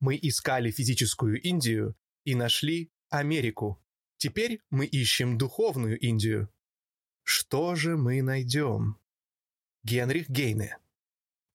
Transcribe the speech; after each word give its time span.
Мы 0.00 0.18
искали 0.20 0.70
физическую 0.70 1.40
Индию 1.40 1.96
и 2.24 2.34
нашли 2.34 2.90
Америку. 3.08 3.82
Теперь 4.16 4.60
мы 4.70 4.86
ищем 4.86 5.38
духовную 5.38 5.98
Индию. 5.98 6.52
Что 7.22 7.74
же 7.74 7.96
мы 7.96 8.22
найдем? 8.22 8.98
Генрих 9.84 10.28
Гейне. 10.28 10.78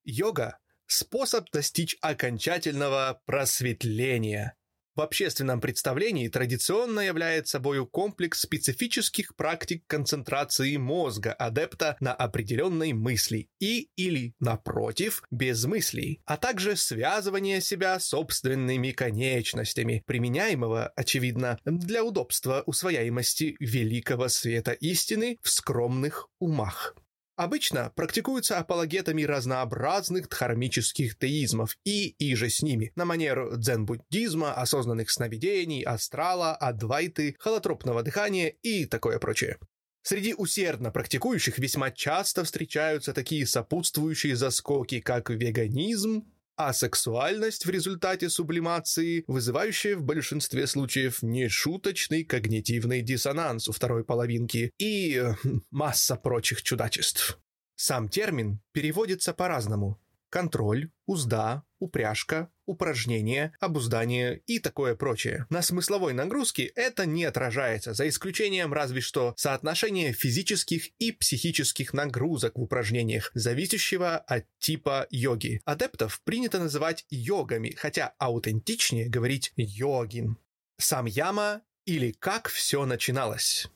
Йога– 0.04 0.60
способ 0.86 1.50
достичь 1.52 1.98
окончательного 2.02 3.22
просветления– 3.26 4.56
в 4.96 5.02
общественном 5.02 5.62
представлении 5.62 6.28
традиционно 6.28 7.00
является 7.00 7.54
собой 7.54 7.86
комплекс 7.86 8.42
специфических 8.42 9.36
практик 9.36 9.84
концентрации 9.88 10.76
мозга 10.78 11.34
адепта 11.34 11.96
на 12.00 12.14
определенной 12.14 12.94
мысли 12.94 13.50
и 13.60 13.90
или, 13.96 14.34
напротив, 14.40 15.24
без 15.32 15.64
мыслей, 15.66 16.22
а 16.26 16.38
также 16.38 16.76
связывание 16.76 17.62
себя 17.62 18.00
собственными 18.00 18.92
конечностями, 18.92 20.04
применяемого, 20.06 20.92
очевидно, 20.96 21.58
для 21.64 22.04
удобства 22.04 22.64
усвояемости 22.66 23.56
великого 23.60 24.28
света 24.28 24.72
истины 24.72 25.38
в 25.42 25.50
скромных 25.50 26.28
умах. 26.40 26.96
Обычно 27.36 27.92
практикуются 27.96 28.60
апологетами 28.60 29.24
разнообразных 29.24 30.30
дхармических 30.30 31.18
теизмов 31.18 31.76
и 31.84 32.10
иже 32.20 32.50
с 32.50 32.62
ними, 32.62 32.92
на 32.96 33.06
манер 33.06 33.58
дзен-буддизма, 33.58 34.54
осознанных 34.54 35.10
сновидений, 35.10 35.82
астрала, 35.82 36.56
адвайты, 36.56 37.36
холотропного 37.40 38.04
дыхания 38.04 38.50
и 38.62 38.86
такое 38.86 39.18
прочее. 39.18 39.58
Среди 40.04 40.36
усердно 40.36 40.92
практикующих 40.92 41.58
весьма 41.58 41.90
часто 41.90 42.44
встречаются 42.44 43.14
такие 43.14 43.48
сопутствующие 43.48 44.36
заскоки, 44.36 45.00
как 45.00 45.30
веганизм, 45.30 46.26
а 46.56 46.74
сексуальность 46.74 47.66
в 47.66 47.70
результате 47.70 48.30
сублимации, 48.30 49.24
вызывающая 49.28 49.96
в 49.96 50.04
большинстве 50.04 50.68
случаев 50.68 51.24
нешуточный 51.24 52.24
когнитивный 52.24 53.02
диссонанс 53.02 53.68
у 53.68 53.72
второй 53.72 54.04
половинки 54.04 54.72
и 54.78 55.16
э, 55.16 55.34
масса 55.72 56.16
прочих 56.16 56.62
чудачеств. 56.62 57.40
Сам 57.76 58.08
термин 58.08 58.62
переводится 58.72 59.34
по-разному 59.34 60.00
контроль, 60.30 60.90
узда, 61.06 61.64
упряжка, 61.84 62.50
упражнение, 62.66 63.52
обуздание 63.60 64.42
и 64.48 64.60
такое 64.60 64.96
прочее. 64.96 65.46
На 65.50 65.62
смысловой 65.62 66.14
нагрузке 66.14 66.64
это 66.64 67.06
не 67.06 67.26
отражается, 67.26 67.94
за 67.94 68.08
исключением 68.08 68.72
разве 68.72 69.02
что 69.02 69.34
соотношения 69.36 70.14
физических 70.14 70.88
и 70.98 71.12
психических 71.12 71.94
нагрузок 71.94 72.58
в 72.58 72.62
упражнениях, 72.62 73.32
зависящего 73.34 74.18
от 74.18 74.46
типа 74.60 75.08
йоги. 75.10 75.60
Адептов 75.66 76.22
принято 76.24 76.60
называть 76.60 77.06
йогами, 77.10 77.72
хотя 77.72 78.14
аутентичнее 78.18 79.10
говорить 79.10 79.52
йогин. 79.58 80.38
Сам 80.78 81.06
яма 81.06 81.62
или 81.86 82.12
как 82.14 82.48
все 82.48 82.86
начиналось. 82.86 83.68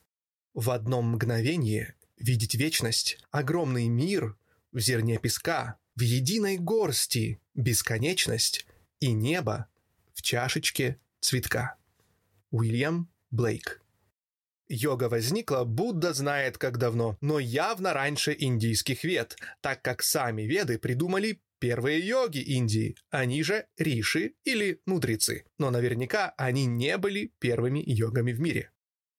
В 0.54 0.70
одном 0.70 1.12
мгновении 1.12 1.94
видеть 2.16 2.54
вечность, 2.54 3.18
огромный 3.30 3.88
мир 3.88 4.36
в 4.72 4.80
зерне 4.80 5.18
песка, 5.18 5.78
в 5.98 6.00
единой 6.00 6.58
горсти 6.58 7.40
бесконечность 7.58 8.66
и 9.00 9.12
небо 9.12 9.66
в 10.14 10.22
чашечке 10.22 10.98
цветка. 11.20 11.76
Уильям 12.50 13.10
Блейк 13.30 13.82
Йога 14.68 15.08
возникла, 15.08 15.64
Будда 15.64 16.12
знает 16.12 16.56
как 16.56 16.78
давно, 16.78 17.16
но 17.20 17.38
явно 17.38 17.92
раньше 17.92 18.36
индийских 18.38 19.02
вед, 19.02 19.36
так 19.60 19.82
как 19.82 20.02
сами 20.02 20.42
веды 20.42 20.78
придумали 20.78 21.40
первые 21.58 22.06
йоги 22.06 22.38
Индии, 22.38 22.96
они 23.10 23.42
же 23.42 23.66
риши 23.76 24.34
или 24.44 24.80
мудрецы. 24.86 25.44
Но 25.58 25.70
наверняка 25.70 26.34
они 26.36 26.66
не 26.66 26.96
были 26.98 27.32
первыми 27.38 27.82
йогами 27.84 28.32
в 28.32 28.40
мире. 28.40 28.70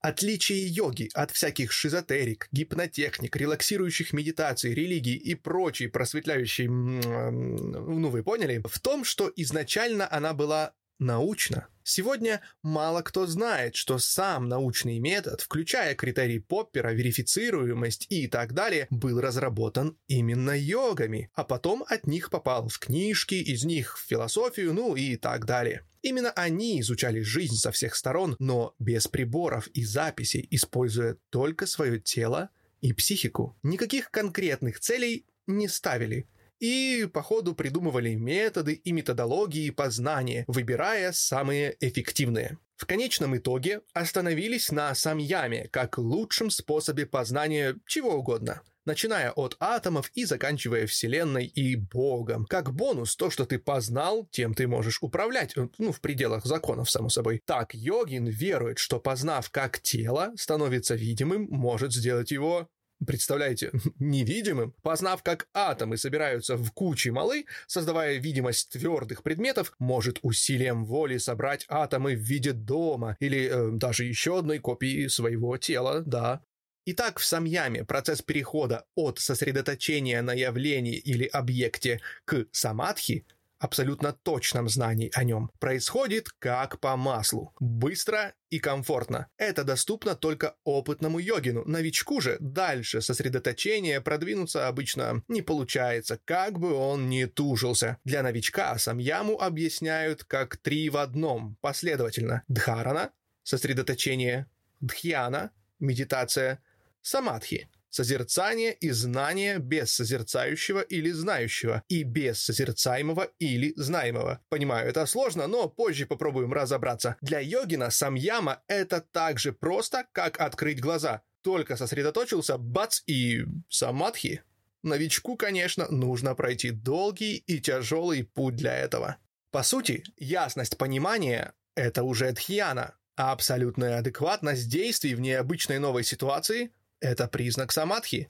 Отличие 0.01 0.65
йоги 0.67 1.09
от 1.13 1.31
всяких 1.31 1.71
шизотерик, 1.73 2.47
гипнотехник, 2.53 3.35
релаксирующих 3.35 4.13
медитаций, 4.13 4.73
религий 4.73 5.15
и 5.15 5.35
прочей 5.35 5.87
просветляющей, 5.87 6.67
ну 6.67 8.09
вы 8.09 8.23
поняли, 8.23 8.61
в 8.65 8.79
том, 8.79 9.03
что 9.03 9.31
изначально 9.35 10.07
она 10.09 10.33
была 10.33 10.73
научна. 10.99 11.67
Сегодня 11.83 12.41
мало 12.61 13.01
кто 13.01 13.25
знает, 13.25 13.75
что 13.75 13.97
сам 13.97 14.47
научный 14.47 14.99
метод, 14.99 15.41
включая 15.41 15.95
критерий 15.95 16.37
Поппера, 16.37 16.91
верифицируемость 16.91 18.05
и 18.09 18.27
так 18.27 18.53
далее, 18.53 18.85
был 18.91 19.19
разработан 19.19 19.97
именно 20.07 20.51
йогами, 20.51 21.31
а 21.33 21.43
потом 21.43 21.83
от 21.87 22.05
них 22.05 22.29
попал 22.29 22.67
в 22.67 22.77
книжки, 22.77 23.33
из 23.33 23.63
них 23.63 23.97
в 23.97 24.05
философию, 24.07 24.73
ну 24.73 24.95
и 24.95 25.15
так 25.15 25.45
далее. 25.45 25.83
Именно 26.01 26.31
они 26.31 26.79
изучали 26.79 27.21
жизнь 27.21 27.55
со 27.55 27.71
всех 27.71 27.95
сторон, 27.95 28.35
но 28.39 28.75
без 28.77 29.07
приборов 29.07 29.67
и 29.69 29.83
записей, 29.83 30.47
используя 30.51 31.17
только 31.29 31.65
свое 31.65 31.99
тело 31.99 32.49
и 32.81 32.93
психику. 32.93 33.57
Никаких 33.63 34.11
конкретных 34.11 34.79
целей 34.79 35.25
не 35.47 35.67
ставили. 35.67 36.27
И, 36.59 37.07
по 37.13 37.21
ходу, 37.21 37.55
придумывали 37.55 38.15
методы 38.15 38.73
и 38.73 38.91
методологии 38.91 39.69
познания, 39.69 40.43
выбирая 40.47 41.11
самые 41.11 41.75
эффективные. 41.79 42.57
В 42.75 42.85
конечном 42.85 43.35
итоге 43.37 43.81
остановились 43.93 44.71
на 44.71 44.93
самьяме 44.95 45.67
как 45.69 45.97
лучшем 45.97 46.49
способе 46.49 47.05
познания 47.05 47.75
чего 47.85 48.15
угодно 48.15 48.61
начиная 48.89 49.31
от 49.31 49.55
атомов 49.59 50.11
и 50.15 50.25
заканчивая 50.25 50.87
Вселенной 50.87 51.45
и 51.45 51.75
Богом. 51.75 52.45
Как 52.45 52.73
бонус, 52.73 53.15
то, 53.15 53.29
что 53.29 53.45
ты 53.45 53.59
познал, 53.59 54.27
тем 54.31 54.55
ты 54.55 54.67
можешь 54.67 54.97
управлять, 55.01 55.55
э, 55.55 55.69
ну, 55.77 55.91
в 55.91 56.01
пределах 56.01 56.45
законов, 56.45 56.89
само 56.89 57.09
собой. 57.09 57.39
Так, 57.45 57.75
йогин 57.75 58.25
верует, 58.25 58.79
что 58.79 58.99
познав, 58.99 59.51
как 59.51 59.79
тело 59.79 60.33
становится 60.37 60.95
видимым, 60.95 61.47
может 61.51 61.93
сделать 61.93 62.31
его 62.31 62.67
представляете, 63.05 63.71
невидимым, 63.99 64.73
познав, 64.81 65.23
как 65.23 65.47
атомы 65.53 65.97
собираются 65.97 66.55
в 66.55 66.71
кучи 66.71 67.09
малы, 67.09 67.45
создавая 67.67 68.17
видимость 68.17 68.71
твердых 68.71 69.23
предметов, 69.23 69.73
может 69.79 70.19
усилием 70.21 70.85
воли 70.85 71.17
собрать 71.17 71.65
атомы 71.69 72.15
в 72.15 72.19
виде 72.19 72.53
дома 72.53 73.15
или 73.19 73.49
э, 73.49 73.71
даже 73.71 74.05
еще 74.05 74.39
одной 74.39 74.59
копии 74.59 75.07
своего 75.07 75.57
тела, 75.57 76.01
да. 76.05 76.43
Итак, 76.85 77.19
в 77.19 77.25
самьяме 77.25 77.83
процесс 77.85 78.21
перехода 78.21 78.85
от 78.95 79.19
сосредоточения 79.19 80.21
на 80.21 80.33
явлении 80.33 80.95
или 80.95 81.25
объекте 81.25 82.01
к 82.25 82.47
самадхи 82.51 83.25
абсолютно 83.59 84.13
точном 84.13 84.69
знании 84.69 85.11
о 85.13 85.23
нем, 85.23 85.51
происходит 85.59 86.29
как 86.39 86.79
по 86.79 86.95
маслу, 86.95 87.53
быстро 87.59 88.33
и 88.49 88.59
комфортно. 88.59 89.27
Это 89.37 89.63
доступно 89.63 90.15
только 90.15 90.55
опытному 90.63 91.19
йогину. 91.19 91.63
Новичку 91.65 92.21
же 92.21 92.37
дальше 92.39 93.01
сосредоточение 93.01 94.01
продвинуться 94.01 94.67
обычно 94.67 95.23
не 95.27 95.41
получается, 95.41 96.19
как 96.25 96.57
бы 96.59 96.73
он 96.73 97.09
ни 97.09 97.25
тужился. 97.25 97.97
Для 98.03 98.23
новичка 98.23 98.77
самьяму 98.77 99.39
объясняют 99.39 100.23
как 100.23 100.57
три 100.57 100.89
в 100.89 100.97
одном, 100.97 101.57
последовательно. 101.61 102.43
Дхарана– 102.47 103.11
сосредоточение, 103.43 104.47
дхьяна– 104.79 105.51
медитация– 105.79 106.63
самадхи– 107.01 107.69
созерцание 107.89 108.73
и 108.73 108.91
знание 108.91 109.59
без 109.59 109.93
созерцающего 109.93 110.81
или 110.81 111.11
знающего, 111.11 111.83
и 111.87 112.03
без 112.03 112.39
созерцаемого 112.39 113.29
или 113.39 113.73
знаемого. 113.75 114.41
Понимаю, 114.49 114.89
это 114.89 115.05
сложно, 115.05 115.47
но 115.47 115.69
позже 115.69 116.05
попробуем 116.05 116.53
разобраться. 116.53 117.17
Для 117.21 117.39
йогина 117.39 117.89
самьяма– 117.89 118.61
это 118.67 119.01
так 119.01 119.39
же 119.39 119.53
просто, 119.53 120.05
как 120.11 120.39
открыть 120.39 120.81
глаза. 120.81 121.21
Только 121.41 121.77
сосредоточился, 121.77 122.57
бац, 122.57 123.01
и 123.07 123.45
самадхи. 123.69 124.43
Новичку, 124.83 125.35
конечно, 125.35 125.87
нужно 125.89 126.35
пройти 126.35 126.71
долгий 126.71 127.35
и 127.35 127.59
тяжелый 127.59 128.23
путь 128.23 128.55
для 128.55 128.77
этого. 128.77 129.17
По 129.51 129.63
сути, 129.63 130.03
ясность 130.17 130.77
понимания– 130.77 131.53
это 131.75 132.03
уже 132.03 132.31
дхьяна, 132.31 132.95
а 133.15 133.31
абсолютная 133.31 133.97
адекватность 133.97 134.69
действий 134.69 135.15
в 135.15 135.19
необычной 135.19 135.79
новой 135.79 136.03
ситуации 136.03 136.71
это 136.99 137.27
признак 137.27 137.71
самадхи. 137.71 138.29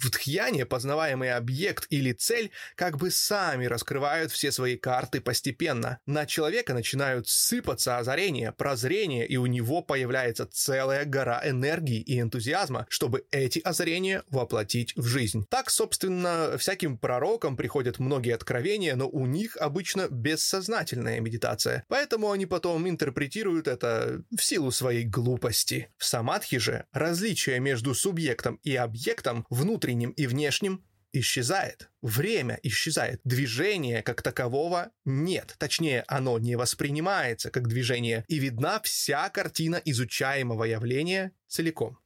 В 0.00 0.08
Дхьяне 0.10 0.64
познаваемый 0.64 1.30
объект 1.34 1.86
или 1.90 2.12
цель 2.12 2.50
как 2.74 2.96
бы 2.96 3.10
сами 3.10 3.66
раскрывают 3.66 4.32
все 4.32 4.50
свои 4.50 4.78
карты 4.78 5.20
постепенно. 5.20 5.98
На 6.06 6.24
человека 6.24 6.72
начинают 6.72 7.28
сыпаться 7.28 7.98
озарения, 7.98 8.50
прозрения, 8.52 9.26
и 9.26 9.36
у 9.36 9.44
него 9.44 9.82
появляется 9.82 10.46
целая 10.50 11.04
гора 11.04 11.42
энергии 11.44 12.00
и 12.00 12.18
энтузиазма, 12.18 12.86
чтобы 12.88 13.26
эти 13.30 13.58
озарения 13.58 14.24
воплотить 14.28 14.96
в 14.96 15.04
жизнь. 15.04 15.44
Так, 15.50 15.68
собственно, 15.68 16.56
всяким 16.56 16.96
пророкам 16.96 17.58
приходят 17.58 17.98
многие 17.98 18.34
откровения, 18.34 18.96
но 18.96 19.06
у 19.06 19.26
них 19.26 19.58
обычно 19.58 20.08
бессознательная 20.08 21.20
медитация. 21.20 21.84
Поэтому 21.88 22.30
они 22.30 22.46
потом 22.46 22.88
интерпретируют 22.88 23.68
это 23.68 24.22
в 24.34 24.42
силу 24.42 24.70
своей 24.70 25.04
глупости. 25.04 25.92
В 25.98 26.06
самадхи 26.06 26.56
же 26.56 26.86
различие 26.92 27.60
между 27.60 27.94
субъектом 27.94 28.58
и 28.62 28.74
объектом 28.74 29.44
внутренним 29.50 29.89
внутренним 29.90 30.10
и 30.10 30.26
внешним 30.26 30.84
исчезает, 31.12 31.90
время 32.02 32.60
исчезает, 32.62 33.20
движения 33.24 34.02
как 34.02 34.22
такового 34.22 34.90
нет. 35.04 35.56
Точнее, 35.58 36.04
оно 36.06 36.38
не 36.38 36.56
воспринимается 36.56 37.50
как 37.50 37.66
движение, 37.66 38.24
и 38.28 38.38
видна 38.38 38.80
вся 38.80 39.28
картина 39.30 39.82
изучаемого 39.84 40.64
явления 40.64 41.32
целиком. 41.48 41.98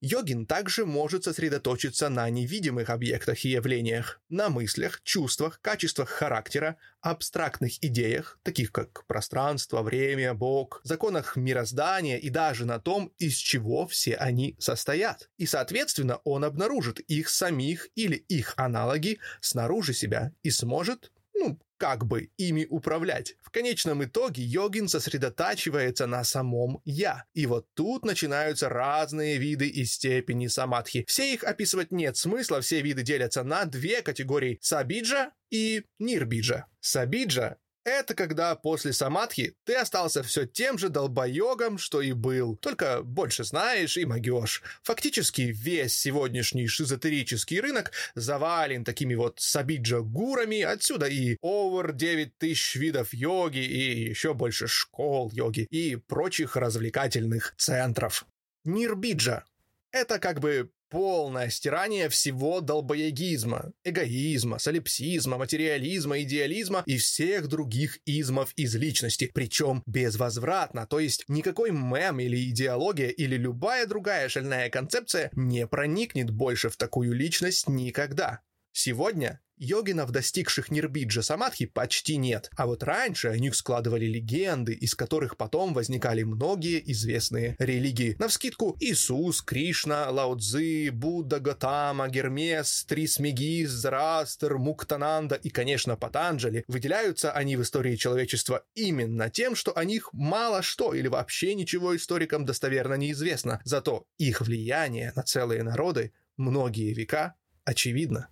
Йогин 0.00 0.46
также 0.46 0.86
может 0.86 1.24
сосредоточиться 1.24 2.08
на 2.08 2.30
невидимых 2.30 2.88
объектах 2.88 3.44
и 3.44 3.48
явлениях, 3.48 4.20
на 4.28 4.48
мыслях, 4.48 5.02
чувствах, 5.02 5.60
качествах 5.60 6.08
характера, 6.08 6.76
абстрактных 7.00 7.82
идеях, 7.82 8.38
таких 8.44 8.70
как 8.70 9.04
пространство, 9.06 9.82
время, 9.82 10.34
Бог, 10.34 10.80
законах 10.84 11.34
мироздания 11.34 12.16
и 12.16 12.30
даже 12.30 12.64
на 12.64 12.78
том, 12.78 13.12
из 13.18 13.34
чего 13.34 13.88
все 13.88 14.14
они 14.14 14.54
состоят. 14.60 15.30
И, 15.36 15.46
соответственно, 15.46 16.20
он 16.24 16.44
обнаружит 16.44 17.00
их 17.00 17.28
самих 17.28 17.88
или 17.96 18.14
их 18.14 18.54
аналоги 18.56 19.18
снаружи 19.40 19.94
себя 19.94 20.32
и 20.42 20.50
сможет 20.50 21.10
ну, 21.34 21.58
как 21.78 22.04
бы 22.04 22.30
ими 22.36 22.66
управлять. 22.68 23.36
В 23.40 23.50
конечном 23.50 24.04
итоге 24.04 24.42
йогин 24.42 24.88
сосредотачивается 24.88 26.06
на 26.06 26.24
самом 26.24 26.80
«я». 26.84 27.24
И 27.32 27.46
вот 27.46 27.66
тут 27.74 28.04
начинаются 28.04 28.68
разные 28.68 29.38
виды 29.38 29.68
и 29.68 29.84
степени 29.84 30.48
самадхи. 30.48 31.04
Все 31.08 31.32
их 31.32 31.44
описывать 31.44 31.92
нет 31.92 32.16
смысла, 32.16 32.60
все 32.60 32.82
виды 32.82 33.02
делятся 33.02 33.44
на 33.44 33.64
две 33.64 34.02
категории– 34.02 34.58
сабиджа 34.60 35.32
и 35.50 35.84
нирбиджа. 35.98 36.66
Сабиджа 36.80 37.56
это 37.88 38.14
когда 38.14 38.54
после 38.54 38.92
самадхи 38.92 39.54
ты 39.64 39.74
остался 39.74 40.22
все 40.22 40.46
тем 40.46 40.78
же 40.78 40.88
долбоегом, 40.88 41.78
что 41.78 42.00
и 42.00 42.12
был, 42.12 42.56
только 42.56 43.02
больше 43.02 43.44
знаешь 43.44 43.96
и 43.96 44.04
могешь. 44.04 44.62
Фактически 44.82 45.42
весь 45.42 45.96
сегодняшний 45.96 46.66
шизотерический 46.66 47.60
рынок 47.60 47.92
завален 48.14 48.84
такими 48.84 49.14
вот 49.14 49.40
сабиджа-гурами, 49.40 50.62
отсюда 50.62 51.06
и 51.06 51.36
over 51.42 51.92
9 51.92 52.38
тысяч 52.38 52.76
видов 52.76 53.12
йоги 53.12 53.58
и 53.58 54.08
еще 54.08 54.34
больше 54.34 54.66
школ 54.66 55.30
йоги 55.32 55.66
и 55.70 55.96
прочих 55.96 56.56
развлекательных 56.56 57.54
центров. 57.56 58.26
Нирбиджа 58.64 59.44
это 59.92 60.18
как 60.18 60.40
бы 60.40 60.70
полное 60.88 61.50
стирание 61.50 62.08
всего 62.08 62.60
долбоегизма, 62.60 63.72
эгоизма, 63.84 64.58
солипсизма, 64.58 65.38
материализма, 65.38 66.20
идеализма 66.22 66.82
и 66.86 66.98
всех 66.98 67.48
других 67.48 67.98
измов 68.06 68.52
из 68.56 68.74
личности, 68.74 69.30
причем 69.32 69.82
безвозвратно, 69.86 70.86
то 70.86 70.98
есть 70.98 71.24
никакой 71.28 71.70
мем 71.70 72.20
или 72.20 72.50
идеология 72.50 73.08
или 73.08 73.36
любая 73.36 73.86
другая 73.86 74.28
шальная 74.28 74.70
концепция 74.70 75.30
не 75.32 75.66
проникнет 75.66 76.30
больше 76.30 76.68
в 76.68 76.76
такую 76.76 77.12
личность 77.12 77.68
никогда. 77.68 78.40
Сегодня 78.72 79.40
Йогинов, 79.58 80.10
достигших 80.10 80.70
Нирбиджа 80.70 81.22
Самадхи, 81.22 81.66
почти 81.66 82.16
нет. 82.16 82.50
А 82.56 82.66
вот 82.66 82.82
раньше 82.82 83.28
о 83.28 83.36
них 83.36 83.54
складывали 83.54 84.06
легенды, 84.06 84.72
из 84.72 84.94
которых 84.94 85.36
потом 85.36 85.74
возникали 85.74 86.22
многие 86.22 86.82
известные 86.92 87.56
религии. 87.58 88.16
Навскидку 88.18 88.76
Иисус, 88.80 89.42
Кришна, 89.42 90.10
Лао 90.10 90.36
Цзы, 90.36 90.90
Будда, 90.92 91.40
Гатама, 91.40 92.08
Гермес, 92.08 92.84
Трисмегис, 92.84 93.70
Зарастер, 93.70 94.58
Муктананда 94.58 95.34
и, 95.36 95.50
конечно, 95.50 95.96
Патанджали. 95.96 96.64
Выделяются 96.68 97.32
они 97.32 97.56
в 97.56 97.62
истории 97.62 97.96
человечества 97.96 98.64
именно 98.74 99.30
тем, 99.30 99.54
что 99.54 99.76
о 99.76 99.84
них 99.84 100.10
мало 100.12 100.62
что 100.62 100.94
или 100.94 101.08
вообще 101.08 101.54
ничего 101.54 101.96
историкам 101.96 102.44
достоверно 102.44 102.94
неизвестно. 102.94 103.60
Зато 103.64 104.04
их 104.18 104.40
влияние 104.40 105.12
на 105.16 105.22
целые 105.22 105.62
народы 105.62 106.12
многие 106.36 106.92
века 106.92 107.34
очевидно. 107.64 108.28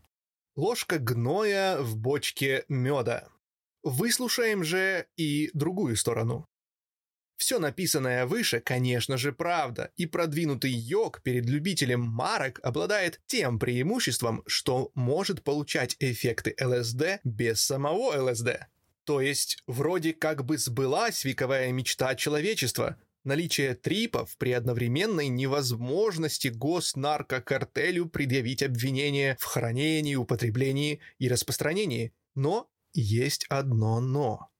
Ложка 0.56 0.98
гноя 0.98 1.82
в 1.82 1.98
бочке 1.98 2.64
меда. 2.68 3.28
Выслушаем 3.82 4.64
же 4.64 5.06
и 5.14 5.50
другую 5.52 5.96
сторону. 5.96 6.48
Все 7.36 7.58
написанное 7.58 8.24
выше, 8.24 8.60
конечно 8.60 9.18
же, 9.18 9.32
правда, 9.32 9.92
и 9.96 10.06
продвинутый 10.06 10.70
йог 10.70 11.20
перед 11.22 11.44
любителем 11.44 12.00
марок 12.00 12.58
обладает 12.62 13.20
тем 13.26 13.58
преимуществом, 13.58 14.42
что 14.46 14.90
может 14.94 15.44
получать 15.44 15.94
эффекты 15.98 16.56
ЛСД 16.58 17.20
без 17.22 17.60
самого 17.60 18.30
ЛСД. 18.30 18.66
То 19.04 19.20
есть, 19.20 19.62
вроде 19.66 20.14
как 20.14 20.46
бы 20.46 20.56
сбылась 20.56 21.22
вековая 21.26 21.70
мечта 21.70 22.14
человечества, 22.14 22.96
наличие 23.26 23.75
трипов 23.75 24.37
при 24.38 24.52
одновременной 24.52 25.28
невозможности 25.28 26.49
госнаркокартелю 26.49 28.06
предъявить 28.06 28.62
обвинение 28.62 29.37
в 29.38 29.44
хранении, 29.44 30.14
употреблении 30.14 31.00
и 31.19 31.28
распространении. 31.28 32.12
Но 32.34 32.69
есть 32.94 33.46
одно 33.49 34.00
«но». 34.00 34.50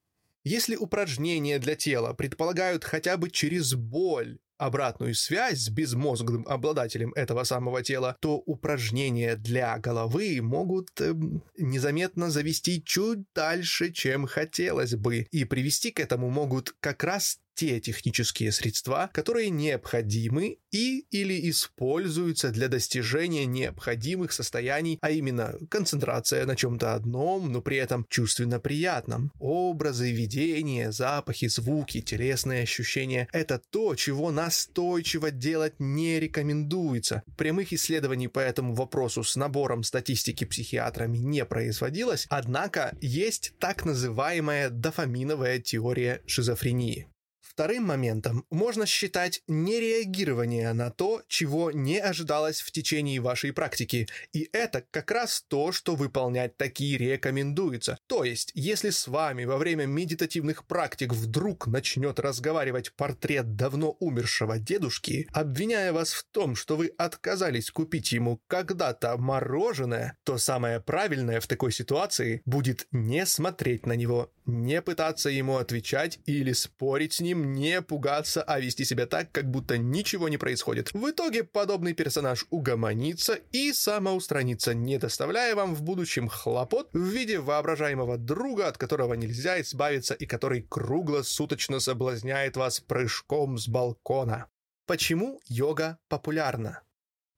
Если 0.45 0.77
упражнения 0.77 1.59
для 1.59 1.75
тела 1.75 2.13
предполагают 2.13 2.85
хотя 2.85 3.17
бы 3.17 3.31
через 3.31 3.75
боль 3.75 4.39
обратную 4.59 5.15
связь 5.15 5.59
с 5.59 5.69
безмозглым 5.69 6.47
обладателем 6.47 7.13
этого 7.15 7.45
самого 7.45 7.83
тела, 7.83 8.17
то 8.21 8.37
упражнения 8.37 9.37
для 9.37 9.79
головы 9.79 10.41
могут 10.41 10.89
э, 11.01 11.15
незаметно 11.59 12.31
завести 12.31 12.83
чуть 12.83 13.25
дальше, 13.35 13.93
чем 13.93 14.27
хотелось 14.27 14.95
бы, 14.95 15.27
и 15.31 15.45
привести 15.45 15.91
к 15.91 16.01
этому 16.01 16.31
могут 16.31 16.75
как 16.81 17.05
раз 17.05 17.39
те 17.57 17.81
технические 17.81 18.53
средства, 18.53 19.11
которые 19.13 19.51
необходимы 19.51 20.59
и 20.71 21.07
или 21.11 21.51
используются 21.51 22.51
для 22.51 22.69
достижения 22.69 23.47
необходимых 23.47 24.33
состояний, 24.33 24.99
а 25.01 25.11
именно 25.11 25.55
концентрация 25.71 26.45
на 26.45 26.55
чем-то 26.55 26.95
одном, 26.95 27.51
но 27.51 27.63
при 27.63 27.79
этом 27.79 28.07
чувственно 28.11 28.61
приятном. 28.61 29.33
Образы, 29.39 30.13
видения, 30.13 30.93
запахи, 30.93 31.49
звуки, 31.49 32.03
телесные 32.03 32.63
ощущения– 32.63 33.29
это 33.33 33.61
то, 33.71 33.95
чего 33.95 34.31
настойчиво 34.31 35.31
делать 35.31 35.75
не 35.79 36.21
рекомендуется. 36.21 37.23
Прямых 37.37 37.73
исследований 37.73 38.29
по 38.29 38.41
этому 38.41 38.75
вопросу 38.75 39.25
с 39.25 39.35
набором 39.35 39.83
статистики 39.83 40.45
психиатрами 40.45 41.17
не 41.17 41.45
производилось, 41.47 42.27
однако 42.29 42.95
есть 43.01 43.55
так 43.59 43.87
называемая 43.87 44.69
дофаминовая 44.69 45.59
теория 45.59 46.21
шизофрении. 46.27 47.09
Вторым 47.57 47.85
моментом 47.85 48.45
можно 48.51 48.85
считать 48.85 49.41
нереагирование 49.49 50.75
на 50.75 50.91
то, 50.91 51.23
чего 51.27 51.71
не 51.71 51.99
ожидалось 51.99 52.61
в 52.61 52.71
течение 52.71 53.19
вашей 53.19 53.55
практики. 53.55 54.09
И 54.35 54.51
это 54.53 54.85
как 54.91 55.11
раз 55.11 55.43
то, 55.49 55.73
что 55.73 55.97
выполнять 55.97 56.59
такие 56.59 56.99
рекомендуется. 56.99 57.99
То 58.09 58.25
есть, 58.25 58.53
если 58.55 58.91
с 58.91 59.09
вами 59.09 59.47
во 59.47 59.57
время 59.57 59.87
медитативных 59.87 60.67
практик 60.67 61.15
вдруг 61.15 61.67
начнет 61.67 62.21
разговаривать 62.21 62.93
портрет 62.93 63.57
давно 63.57 63.93
умершего 64.01 64.59
дедушки, 64.59 65.27
обвиняя 65.33 65.95
вас 65.95 66.13
в 66.13 66.27
том, 66.31 66.57
что 66.57 66.77
вы 66.77 66.93
отказались 66.99 67.71
купить 67.71 68.13
ему 68.13 68.39
когда-то 68.49 69.17
мороженое, 69.17 70.19
то 70.25 70.37
самое 70.37 70.83
правильное 70.83 71.41
в 71.41 71.47
такой 71.47 71.73
ситуации 71.73 72.43
будет 72.45 72.87
не 72.93 73.25
смотреть 73.25 73.87
на 73.87 73.95
него, 73.95 74.31
не 74.47 74.81
пытаться 74.81 75.29
ему 75.29 75.59
отвечать 75.59 76.21
или 76.27 76.53
спорить 76.53 77.15
с 77.15 77.21
ним, 77.21 77.53
не 77.53 77.83
пугаться, 77.83 78.43
а 78.43 78.61
вести 78.61 78.85
себя 78.85 79.07
так, 79.07 79.33
как 79.33 79.51
будто 79.51 79.77
ничего 79.77 80.29
не 80.29 80.39
происходит. 80.39 80.93
В 80.93 81.11
итоге 81.11 81.45
подобный 81.45 81.93
персонаж 81.93 82.47
угомонится 82.51 83.39
и 83.53 83.73
самоустранится, 83.73 84.75
не 84.75 84.99
доставляя 84.99 85.55
вам 85.55 85.75
в 85.75 85.83
будущем 85.83 86.29
хлопот 86.29 86.91
в 86.93 87.03
виде 87.03 87.39
воображаемого 87.39 88.19
друга, 88.19 88.69
от 88.69 88.79
которого 88.79 89.15
нельзя 89.15 89.61
избавиться 89.61 90.15
и 90.15 90.27
который 90.27 90.63
круглосуточно 90.63 91.81
соблазняет 91.81 92.57
вас 92.57 92.81
прыжком 92.81 93.59
с 93.59 93.69
балкона. 93.69 94.47
Почему 94.87 95.41
йога 95.49 95.99
популярна? 96.09 96.83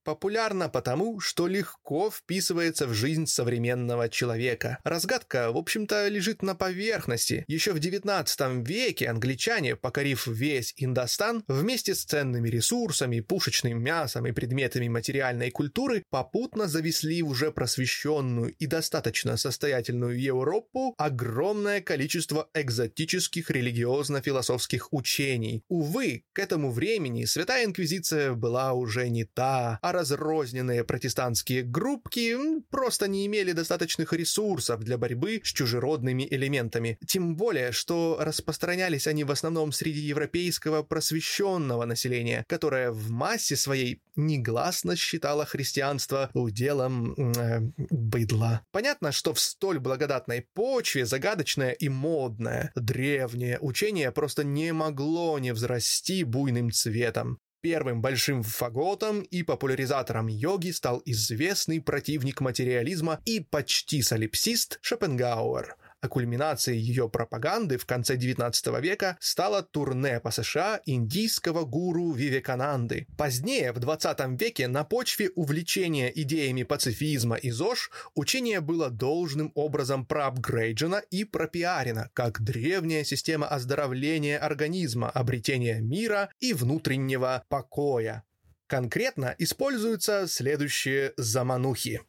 Популярна 0.08 0.70
потому, 0.70 1.20
что 1.20 1.46
легко 1.46 2.10
вписывается 2.10 2.86
в 2.86 2.94
жизнь 2.94 3.26
современного 3.26 4.08
человека. 4.08 4.78
Разгадка, 4.82 5.52
в 5.52 5.58
общем-то, 5.58 6.08
лежит 6.08 6.40
на 6.40 6.54
поверхности. 6.54 7.44
Еще 7.46 7.72
в 7.72 7.78
19 7.78 8.66
веке 8.66 9.10
англичане, 9.10 9.76
покорив 9.76 10.26
весь 10.26 10.72
Индостан, 10.78 11.44
вместе 11.46 11.94
с 11.94 12.04
ценными 12.04 12.48
ресурсами, 12.48 13.20
пушечным 13.20 13.82
мясом 13.82 14.26
и 14.26 14.32
предметами 14.32 14.88
материальной 14.88 15.50
культуры, 15.50 16.02
попутно 16.08 16.68
завезли 16.68 17.22
в 17.22 17.28
уже 17.28 17.52
просвещенную 17.52 18.54
и 18.54 18.66
достаточно 18.66 19.36
состоятельную 19.36 20.18
Европу 20.18 20.94
огромное 20.96 21.82
количество 21.82 22.48
экзотических 22.54 23.50
религиозно-философских 23.50 24.90
учений. 24.90 25.64
Увы, 25.68 26.24
к 26.32 26.38
этому 26.38 26.70
времени 26.70 27.26
Святая 27.26 27.66
Инквизиция 27.66 28.32
была 28.32 28.72
уже 28.72 29.10
не 29.10 29.24
та, 29.24 29.78
а 29.82 29.97
разрозненные 29.98 30.84
протестантские 30.84 31.62
группки 31.62 32.36
просто 32.70 33.08
не 33.08 33.26
имели 33.26 33.52
достаточных 33.52 34.12
ресурсов 34.12 34.80
для 34.84 34.96
борьбы 34.96 35.40
с 35.42 35.48
чужеродными 35.48 36.26
элементами. 36.30 36.98
Тем 37.06 37.36
более, 37.36 37.72
что 37.72 38.18
распространялись 38.20 39.08
они 39.08 39.24
в 39.24 39.30
основном 39.30 39.72
среди 39.72 40.00
европейского 40.00 40.82
просвещенного 40.82 41.84
населения, 41.84 42.44
которое 42.46 42.92
в 42.92 43.10
массе 43.10 43.56
своей 43.56 44.00
негласно 44.14 44.94
считало 44.96 45.44
христианство 45.44 46.30
уделом 46.34 47.14
э, 47.14 47.60
быдла. 47.90 48.60
Понятно, 48.70 49.12
что 49.12 49.34
в 49.34 49.40
столь 49.40 49.80
благодатной 49.80 50.46
почве 50.54 51.06
загадочное 51.06 51.72
и 51.72 51.88
модное 51.88 52.70
древнее 52.76 53.58
учение 53.60 54.12
просто 54.12 54.44
не 54.44 54.72
могло 54.72 55.38
не 55.38 55.52
взрасти 55.52 56.24
буйным 56.24 56.70
цветом. 56.70 57.38
Первым 57.60 58.00
большим 58.00 58.42
фаготом 58.44 59.22
и 59.22 59.42
популяризатором 59.42 60.28
йоги 60.28 60.70
стал 60.70 61.02
известный 61.04 61.80
противник 61.80 62.40
материализма 62.40 63.20
и 63.24 63.40
почти 63.40 64.00
солипсист 64.02 64.78
Шопенгауэр– 64.80 65.76
а 66.00 66.08
кульминацией 66.08 66.78
ее 66.78 67.08
пропаганды 67.08 67.78
в 67.78 67.86
конце 67.86 68.16
XIX 68.16 68.80
века 68.80 69.16
стало 69.20 69.62
турне 69.62 70.20
по 70.20 70.30
США 70.30 70.80
индийского 70.86 71.64
гуру 71.64 72.12
Вивекананды. 72.12 73.06
Позднее, 73.16 73.72
в 73.72 73.78
XX 73.78 74.36
веке, 74.38 74.68
на 74.68 74.84
почве 74.84 75.30
увлечения 75.34 76.12
идеями 76.14 76.62
пацифизма 76.62 77.36
и 77.36 77.50
ЗОЖ, 77.50 77.90
учение 78.14 78.60
было 78.60 78.90
должным 78.90 79.52
образом 79.54 80.06
проапгрейджено 80.06 80.98
и 81.10 81.24
пропиарено, 81.24 82.10
как 82.14 82.42
древняя 82.42 83.04
система 83.04 83.48
оздоровления 83.48 84.38
организма, 84.38 85.10
обретения 85.10 85.80
мира 85.80 86.30
и 86.40 86.52
внутреннего 86.52 87.44
покоя. 87.48 88.24
Конкретно 88.66 89.34
используются 89.38 90.26
следующие 90.28 91.14
заманухи. 91.16 92.02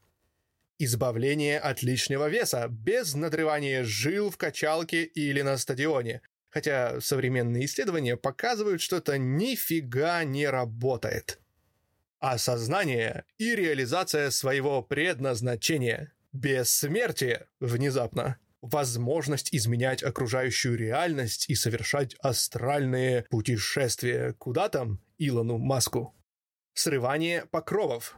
Избавление 0.82 1.60
от 1.60 1.84
лишнего 1.84 2.30
веса, 2.30 2.68
без 2.70 3.14
надрывания 3.14 3.84
жил 3.84 4.30
в 4.30 4.38
качалке 4.38 5.04
или 5.04 5.42
на 5.42 5.58
стадионе. 5.58 6.22
Хотя 6.50 7.02
современные 7.02 7.66
исследования 7.66 8.16
показывают, 8.16 8.82
что 8.82 8.96
это 8.96 9.18
нифига 9.18 10.24
не 10.24 10.48
работает. 10.48 11.42
Осознание 12.20 13.26
и 13.38 13.56
реализация 13.56 14.30
своего 14.32 14.82
предназначения. 14.82 16.14
Бессмертие 16.32 17.48
внезапно. 17.60 18.38
Возможность 18.62 19.54
изменять 19.54 20.02
окружающую 20.02 20.78
реальность 20.78 21.50
и 21.50 21.56
совершать 21.56 22.16
астральные 22.22 23.26
путешествия. 23.30 24.34
Куда 24.40 24.70
там 24.70 25.02
Илону 25.18 25.58
Маску? 25.58 26.16
Срывание 26.74 27.46
покровов 27.48 28.18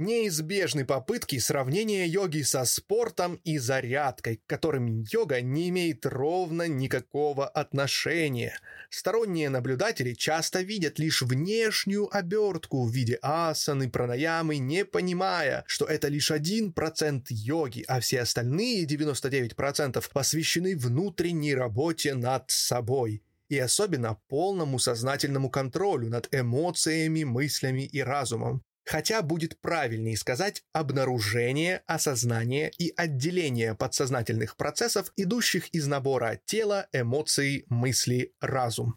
неизбежны 0.00 0.84
попытки 0.84 1.38
сравнения 1.38 2.06
йоги 2.06 2.42
со 2.42 2.64
спортом 2.64 3.36
и 3.44 3.58
зарядкой, 3.58 4.38
к 4.38 4.46
которым 4.46 5.04
йога 5.12 5.40
не 5.40 5.68
имеет 5.68 6.06
ровно 6.06 6.66
никакого 6.66 7.46
отношения. 7.46 8.58
Сторонние 8.88 9.50
наблюдатели 9.50 10.14
часто 10.14 10.62
видят 10.62 10.98
лишь 10.98 11.22
внешнюю 11.22 12.08
обертку 12.14 12.84
в 12.84 12.90
виде 12.90 13.18
асаны, 13.22 13.88
пранаямы, 13.88 14.56
не 14.56 14.84
понимая, 14.84 15.62
что 15.66 15.84
это 15.84 16.08
лишь 16.08 16.32
1% 16.32 17.26
йоги, 17.28 17.84
а 17.86 18.00
все 18.00 18.22
остальные 18.22 18.86
99% 18.86 20.04
посвящены 20.12 20.76
внутренней 20.76 21.54
работе 21.54 22.14
над 22.14 22.50
собой 22.50 23.22
и 23.50 23.58
особенно 23.58 24.18
полному 24.28 24.78
сознательному 24.78 25.50
контролю 25.50 26.08
над 26.08 26.28
эмоциями, 26.32 27.24
мыслями 27.24 27.82
и 27.82 28.00
разумом. 28.00 28.62
Хотя 28.90 29.22
будет 29.22 29.56
правильнее 29.60 30.16
сказать 30.16 30.64
обнаружение, 30.72 31.84
осознание 31.86 32.72
и 32.76 32.92
отделение 32.96 33.76
подсознательных 33.76 34.56
процессов, 34.56 35.12
идущих 35.16 35.68
из 35.68 35.86
набора 35.86 36.40
тела, 36.44 36.88
эмоций, 36.92 37.66
мысли, 37.68 38.32
разум. 38.40 38.96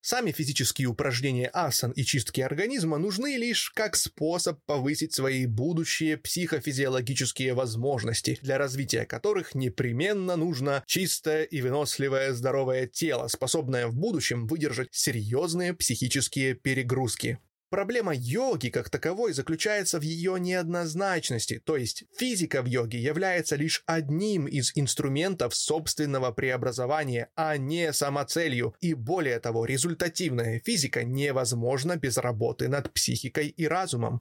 Сами 0.00 0.32
физические 0.32 0.88
упражнения 0.88 1.50
асан 1.52 1.90
и 1.90 2.02
чистки 2.02 2.40
организма 2.40 2.96
нужны 2.96 3.36
лишь 3.36 3.68
как 3.72 3.94
способ 3.94 4.64
повысить 4.64 5.12
свои 5.12 5.44
будущие 5.44 6.16
психофизиологические 6.16 7.52
возможности, 7.52 8.38
для 8.40 8.56
развития 8.56 9.04
которых 9.04 9.54
непременно 9.54 10.36
нужно 10.36 10.82
чистое 10.86 11.42
и 11.42 11.60
выносливое 11.60 12.32
здоровое 12.32 12.86
тело, 12.86 13.28
способное 13.28 13.86
в 13.86 13.94
будущем 13.94 14.46
выдержать 14.46 14.88
серьезные 14.92 15.74
психические 15.74 16.54
перегрузки. 16.54 17.38
Проблема 17.70 18.12
йоги 18.12 18.68
как 18.68 18.90
таковой 18.90 19.32
заключается 19.32 20.00
в 20.00 20.02
ее 20.02 20.40
неоднозначности, 20.40 21.62
то 21.64 21.76
есть 21.76 22.02
физика 22.18 22.62
в 22.62 22.66
йоге 22.66 22.98
является 22.98 23.54
лишь 23.54 23.84
одним 23.86 24.46
из 24.46 24.72
инструментов 24.74 25.54
собственного 25.54 26.32
преобразования, 26.32 27.28
а 27.36 27.56
не 27.56 27.92
самоцелью, 27.92 28.74
и 28.80 28.94
более 28.94 29.38
того, 29.38 29.66
результативная 29.66 30.58
физика 30.58 31.04
невозможна 31.04 31.96
без 31.96 32.16
работы 32.16 32.66
над 32.66 32.92
психикой 32.92 33.46
и 33.46 33.68
разумом. 33.68 34.20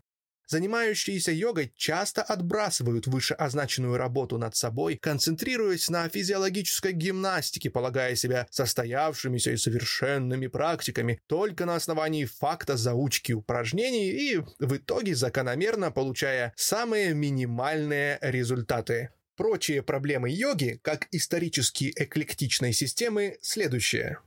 Занимающиеся 0.49 1.31
йогой 1.31 1.71
часто 1.75 2.23
отбрасывают 2.23 3.05
вышеозначенную 3.05 3.97
работу 3.97 4.39
над 4.39 4.55
собой, 4.55 4.97
концентрируясь 4.97 5.89
на 5.89 6.09
физиологической 6.09 6.91
гимнастике, 6.91 7.69
полагая 7.69 8.15
себя 8.15 8.47
состоявшимися 8.49 9.51
и 9.51 9.57
совершенными 9.57 10.47
практиками 10.47 11.21
только 11.27 11.65
на 11.65 11.75
основании 11.75 12.25
факта 12.25 12.77
заучки 12.77 13.31
упражнений 13.31 14.09
и 14.09 14.37
в 14.37 14.75
итоге 14.75 15.13
закономерно 15.13 15.91
получая 15.91 16.51
самые 16.55 17.13
минимальные 17.13 18.17
результаты. 18.19 19.11
Прочие 19.35 19.83
проблемы 19.83 20.31
йоги, 20.31 20.79
как 20.81 21.07
исторически 21.11 21.93
эклектичной 21.95 22.73
системы, 22.73 23.37
следующие. 23.43 24.17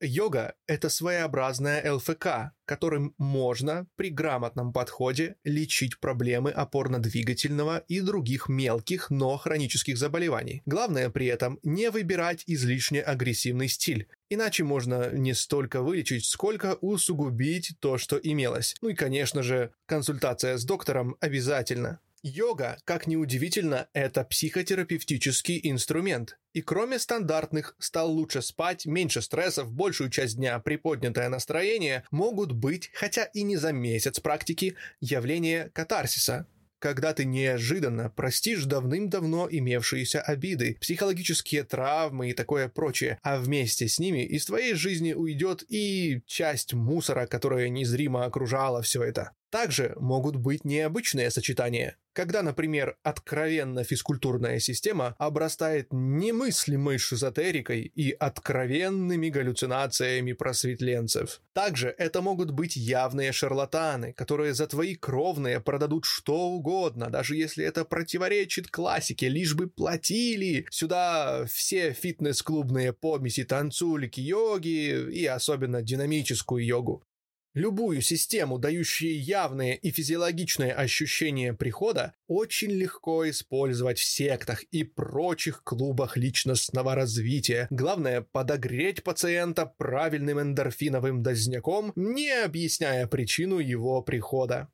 Йога– 0.00 0.54
это 0.66 0.88
своеобразная 0.88 1.92
ЛФК, 1.92 2.52
которым 2.64 3.14
можно 3.18 3.86
при 3.96 4.08
грамотном 4.10 4.72
подходе 4.72 5.36
лечить 5.44 6.00
проблемы 6.00 6.50
опорно-двигательного 6.50 7.84
и 7.86 8.00
других 8.00 8.48
мелких, 8.48 9.10
но 9.10 9.36
хронических 9.36 9.98
заболеваний. 9.98 10.62
Главное 10.64 11.10
при 11.10 11.26
этом 11.26 11.58
не 11.62 11.90
выбирать 11.90 12.44
излишне 12.46 13.02
агрессивный 13.02 13.68
стиль, 13.68 14.08
иначе 14.30 14.64
можно 14.64 15.10
не 15.10 15.34
столько 15.34 15.82
вылечить, 15.82 16.24
сколько 16.24 16.78
усугубить 16.80 17.74
то, 17.78 17.98
что 17.98 18.16
имелось. 18.16 18.76
Ну 18.80 18.88
и, 18.88 18.94
конечно 18.94 19.42
же, 19.42 19.72
консультация 19.86 20.56
с 20.56 20.64
доктором 20.64 21.16
обязательно. 21.20 22.00
Йога, 22.22 22.78
как 22.84 23.06
ни 23.06 23.16
удивительно, 23.16 23.88
это 23.94 24.24
психотерапевтический 24.24 25.58
инструмент. 25.62 26.38
И 26.52 26.62
кроме 26.62 26.98
стандартных 26.98 27.76
«стал 27.78 28.10
лучше 28.10 28.42
спать», 28.42 28.84
«меньше 28.84 29.22
стрессов», 29.22 29.72
«большую 29.72 30.10
часть 30.10 30.36
дня», 30.36 30.58
«приподнятое 30.58 31.28
настроение» 31.28 32.04
могут 32.10 32.52
быть, 32.52 32.90
хотя 32.92 33.24
и 33.24 33.42
не 33.42 33.56
за 33.56 33.72
месяц 33.72 34.18
практики, 34.18 34.74
явление 35.00 35.70
катарсиса, 35.72 36.46
когда 36.80 37.12
ты 37.12 37.24
неожиданно 37.24 38.10
простишь 38.10 38.64
давным-давно 38.64 39.46
имевшиеся 39.48 40.22
обиды, 40.22 40.76
психологические 40.80 41.62
травмы 41.62 42.30
и 42.30 42.34
такое 42.34 42.68
прочее, 42.68 43.18
а 43.22 43.38
вместе 43.38 43.86
с 43.86 43.98
ними 43.98 44.24
из 44.24 44.46
твоей 44.46 44.74
жизни 44.74 45.12
уйдет 45.12 45.62
и 45.68 46.22
часть 46.26 46.72
мусора, 46.72 47.26
которая 47.26 47.68
незримо 47.68 48.24
окружала 48.24 48.82
все 48.82 49.04
это. 49.04 49.32
Также 49.50 49.94
могут 50.00 50.36
быть 50.36 50.64
необычные 50.64 51.30
сочетания, 51.30 51.96
когда, 52.12 52.42
например, 52.42 52.96
откровенно 53.02 53.84
физкультурная 53.84 54.58
система 54.58 55.14
обрастает 55.18 55.88
немыслимой 55.92 56.98
шизотерикой 56.98 57.82
и 57.82 58.10
откровенными 58.12 59.28
галлюцинациями 59.28 60.32
просветленцев. 60.32 61.40
Также 61.52 61.94
это 61.98 62.22
могут 62.22 62.50
быть 62.50 62.76
явные 62.76 63.32
шарлатаны, 63.32 64.12
которые 64.12 64.54
за 64.54 64.66
твои 64.66 64.94
кровные 64.94 65.60
продадут 65.60 66.04
что 66.04 66.50
угодно, 66.50 67.10
даже 67.10 67.36
если 67.36 67.64
это 67.64 67.84
противоречит 67.84 68.70
классике, 68.70 69.28
лишь 69.28 69.54
бы 69.54 69.68
платили. 69.68 70.66
Сюда 70.70 71.44
все 71.46 71.92
фитнес-клубные 71.92 72.92
помеси 72.92 73.44
танцулики, 73.44 74.20
йоги 74.20 75.10
и 75.12 75.26
особенно 75.26 75.82
динамическую 75.82 76.64
йогу. 76.64 77.04
Любую 77.54 78.00
систему, 78.00 78.58
дающую 78.58 79.20
явные 79.20 79.76
и 79.76 79.90
физиологичные 79.90 80.72
ощущения 80.72 81.52
прихода, 81.52 82.14
очень 82.28 82.70
легко 82.70 83.28
использовать 83.28 83.98
в 83.98 84.04
сектах 84.04 84.62
и 84.70 84.84
прочих 84.84 85.64
клубах 85.64 86.16
личностного 86.16 86.94
развития. 86.94 87.66
Главное– 87.70 88.20
подогреть 88.32 89.02
пациента 89.02 89.66
правильным 89.66 90.40
эндорфиновым 90.40 91.24
дозняком, 91.24 91.92
не 91.96 92.30
объясняя 92.30 93.08
причину 93.08 93.58
его 93.58 94.00
прихода. 94.02 94.68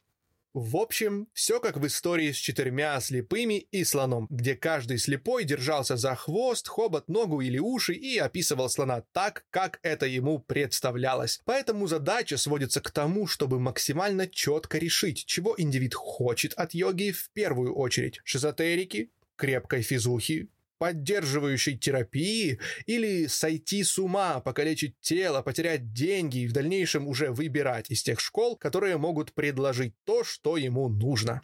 В 0.57 0.79
общем, 0.79 1.29
все 1.35 1.61
как 1.61 1.77
в 1.77 1.87
истории 1.87 2.33
с 2.33 2.37
четырьмя 2.37 2.99
слепыми 3.03 3.59
и 3.59 3.85
слоном, 3.85 4.27
где 4.31 4.55
каждый 4.55 4.97
слепой 4.97 5.45
держался 5.45 5.99
за 5.99 6.15
хвост, 6.15 6.67
хобот, 6.67 7.09
ногу 7.09 7.43
или 7.43 7.59
уши 7.59 7.93
и 7.93 8.17
описывал 8.17 8.71
слона 8.71 9.03
так, 9.13 9.45
как 9.51 9.79
это 9.83 10.07
ему 10.07 10.39
представлялось. 10.39 11.43
Поэтому 11.45 11.87
задача 11.89 12.39
сводится 12.39 12.81
к 12.81 12.91
тому, 12.91 13.27
чтобы 13.27 13.61
максимально 13.61 14.27
четко 14.27 14.79
решить, 14.79 15.27
чего 15.27 15.55
индивид 15.59 15.93
хочет 15.93 16.55
от 16.55 16.73
йоги 16.73 17.11
в 17.11 17.29
первую 17.35 17.75
очередь. 17.75 18.23
Шизотерики, 18.25 19.11
крепкой 19.37 19.83
физухи, 19.83 20.49
поддерживающей 20.79 21.77
терапии 21.79 22.59
или 22.87 23.27
сойти 23.27 23.83
с 23.83 23.99
ума, 23.99 24.41
покалечить 24.41 24.95
тело, 25.01 25.43
потерять 25.43 25.93
деньги 25.93 26.39
и 26.39 26.47
в 26.47 26.53
дальнейшем 26.53 27.09
уже 27.09 27.31
выбирать 27.31 27.91
из 27.91 28.03
тех 28.03 28.21
школ, 28.21 28.57
которые 28.57 28.97
могут 28.97 29.33
предложить 29.33 29.95
то, 30.05 30.25
что 30.25 30.57
ему 30.57 30.89
нужно. 30.89 31.43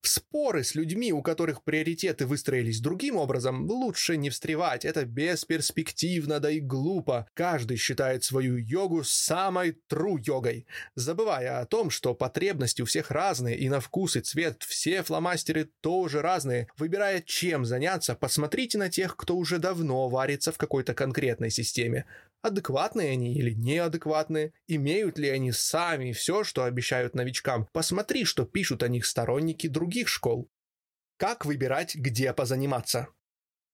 В 0.00 0.08
споры 0.08 0.62
с 0.62 0.76
людьми, 0.76 1.12
у 1.12 1.22
которых 1.22 1.64
приоритеты 1.64 2.24
выстроились 2.24 2.80
другим 2.80 3.16
образом, 3.16 3.68
лучше 3.68 4.16
не 4.16 4.30
встревать. 4.30 4.84
Это 4.84 5.04
бесперспективно, 5.04 6.38
да 6.38 6.50
и 6.50 6.60
глупо. 6.60 7.26
Каждый 7.34 7.76
считает 7.76 8.22
свою 8.22 8.56
йогу 8.56 9.02
самой 9.02 9.76
true 9.90 10.18
йогой, 10.24 10.66
забывая 10.94 11.60
о 11.60 11.66
том, 11.66 11.90
что 11.90 12.14
потребности 12.14 12.80
у 12.80 12.84
всех 12.84 13.10
разные, 13.10 13.58
и 13.58 13.68
на 13.68 13.80
вкус 13.80 14.14
и 14.16 14.20
цвет 14.20 14.62
все 14.62 15.02
фломастеры 15.02 15.68
тоже 15.80 16.22
разные. 16.22 16.68
Выбирая, 16.76 17.20
чем 17.20 17.64
заняться, 17.64 18.14
посмотрите 18.14 18.78
на 18.78 18.88
тех, 18.88 19.16
кто 19.16 19.36
уже 19.36 19.58
давно 19.58 20.08
варится 20.08 20.52
в 20.52 20.58
какой-то 20.58 20.94
конкретной 20.94 21.50
системе. 21.50 22.04
Адекватные 22.40 23.10
они 23.10 23.34
или 23.34 23.52
неадекватные? 23.52 24.52
Имеют 24.66 25.18
ли 25.18 25.28
они 25.28 25.50
сами 25.50 26.12
все, 26.12 26.44
что 26.44 26.64
обещают 26.64 27.14
новичкам? 27.14 27.68
Посмотри, 27.72 28.24
что 28.24 28.44
пишут 28.44 28.82
о 28.82 28.88
них 28.88 29.06
сторонники 29.06 29.66
других 29.66 30.08
школ. 30.08 30.50
Как 31.16 31.44
выбирать, 31.44 31.96
где 31.96 32.32
позаниматься? 32.32 33.08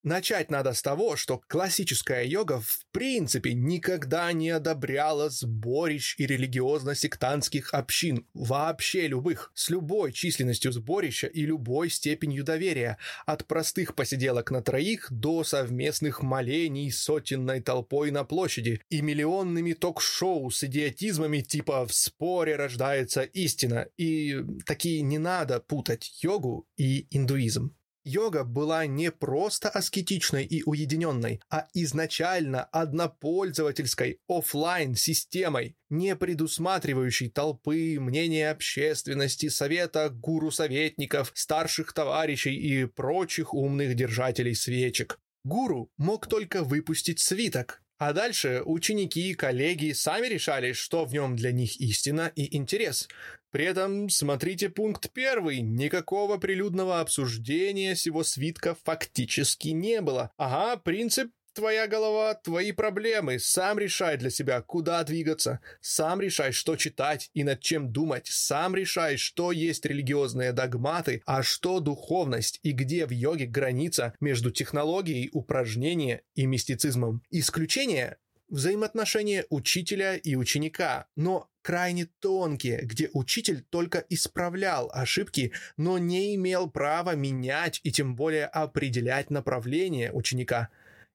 Начать 0.04 0.50
надо 0.50 0.74
с 0.74 0.82
того, 0.82 1.16
что 1.16 1.40
классическая 1.48 2.24
йога 2.24 2.60
в 2.60 2.84
принципе 2.92 3.54
никогда 3.54 4.30
не 4.34 4.50
одобряла 4.50 5.30
сборищ 5.30 6.16
и 6.18 6.26
религиозно-сектантских 6.26 7.72
общин, 7.72 8.26
вообще 8.34 9.08
любых, 9.08 9.50
с 9.54 9.70
любой 9.70 10.12
численностью 10.12 10.72
сборища 10.72 11.26
и 11.26 11.46
любой 11.46 11.88
степенью 11.88 12.44
доверия, 12.44 12.98
от 13.24 13.46
простых 13.46 13.94
посиделок 13.94 14.50
на 14.50 14.60
троих 14.60 15.06
до 15.10 15.42
совместных 15.42 16.20
молений 16.20 16.92
сотенной 16.92 17.62
толпой 17.62 18.10
на 18.10 18.24
площади 18.24 18.82
и 18.90 19.00
миллионными 19.00 19.72
ток-шоу 19.72 20.50
с 20.50 20.64
идиотизмами 20.64 21.40
типа 21.40 21.86
«в 21.86 21.94
споре 21.94 22.56
рождается 22.56 23.22
истина» 23.22 23.86
и 23.96 24.44
такие 24.66 25.00
не 25.00 25.16
надо 25.16 25.60
путать 25.60 26.22
йогу 26.22 26.68
и 26.76 27.06
индуизм. 27.10 27.74
Йога 28.04 28.44
была 28.44 28.86
не 28.86 29.10
просто 29.10 29.68
аскетичной 29.70 30.44
и 30.44 30.62
уединенной, 30.64 31.40
а 31.50 31.66
изначально 31.72 32.64
однопользовательской 32.64 34.20
офлайн 34.28 34.94
системой 34.94 35.76
не 35.88 36.14
предусматривающей 36.16 37.30
толпы, 37.30 37.98
мнения 37.98 38.50
общественности, 38.50 39.48
совета 39.48 40.10
гуру-советников, 40.10 41.32
старших 41.34 41.92
товарищей 41.92 42.54
и 42.54 42.84
прочих 42.84 43.54
умных 43.54 43.94
держателей 43.94 44.54
свечек. 44.54 45.18
Гуру 45.44 45.90
мог 45.98 46.26
только 46.26 46.64
выпустить 46.64 47.20
свиток, 47.20 47.83
а 48.06 48.12
дальше 48.12 48.60
ученики 48.66 49.30
и 49.30 49.34
коллеги 49.34 49.92
сами 49.92 50.26
решали, 50.26 50.74
что 50.74 51.06
в 51.06 51.14
нем 51.14 51.36
для 51.36 51.52
них 51.52 51.80
истина 51.80 52.30
и 52.36 52.54
интерес. 52.54 53.08
При 53.50 53.64
этом 53.64 54.10
смотрите 54.10 54.68
пункт 54.68 55.10
первый. 55.14 55.62
Никакого 55.62 56.36
прилюдного 56.36 57.00
обсуждения 57.00 57.96
сего 57.96 58.22
свитка 58.22 58.76
фактически 58.84 59.68
не 59.68 60.02
было. 60.02 60.30
Ага, 60.36 60.76
принцип 60.76 61.30
твоя 61.54 61.86
голова, 61.86 62.34
твои 62.34 62.72
проблемы. 62.72 63.38
Сам 63.38 63.78
решай 63.78 64.16
для 64.16 64.30
себя, 64.30 64.60
куда 64.60 65.02
двигаться. 65.04 65.60
Сам 65.80 66.20
решай, 66.20 66.52
что 66.52 66.76
читать 66.76 67.30
и 67.32 67.44
над 67.44 67.60
чем 67.60 67.92
думать. 67.92 68.26
Сам 68.26 68.74
решай, 68.74 69.16
что 69.16 69.52
есть 69.52 69.86
религиозные 69.86 70.52
догматы, 70.52 71.22
а 71.24 71.42
что 71.42 71.80
духовность 71.80 72.60
и 72.62 72.72
где 72.72 73.06
в 73.06 73.10
йоге 73.10 73.46
граница 73.46 74.14
между 74.20 74.50
технологией, 74.50 75.30
упражнения 75.32 76.22
и 76.34 76.46
мистицизмом. 76.46 77.22
Исключение 77.30 78.18
взаимоотношения 78.48 79.46
учителя 79.48 80.16
и 80.16 80.34
ученика, 80.36 81.06
но 81.16 81.50
крайне 81.62 82.06
тонкие, 82.20 82.80
где 82.82 83.10
учитель 83.12 83.62
только 83.62 84.04
исправлял 84.10 84.90
ошибки, 84.92 85.52
но 85.76 85.98
не 85.98 86.34
имел 86.34 86.70
права 86.70 87.14
менять 87.14 87.80
и 87.84 87.90
тем 87.90 88.14
более 88.14 88.46
определять 88.46 89.30
направление 89.30 90.12
ученика. 90.12 90.68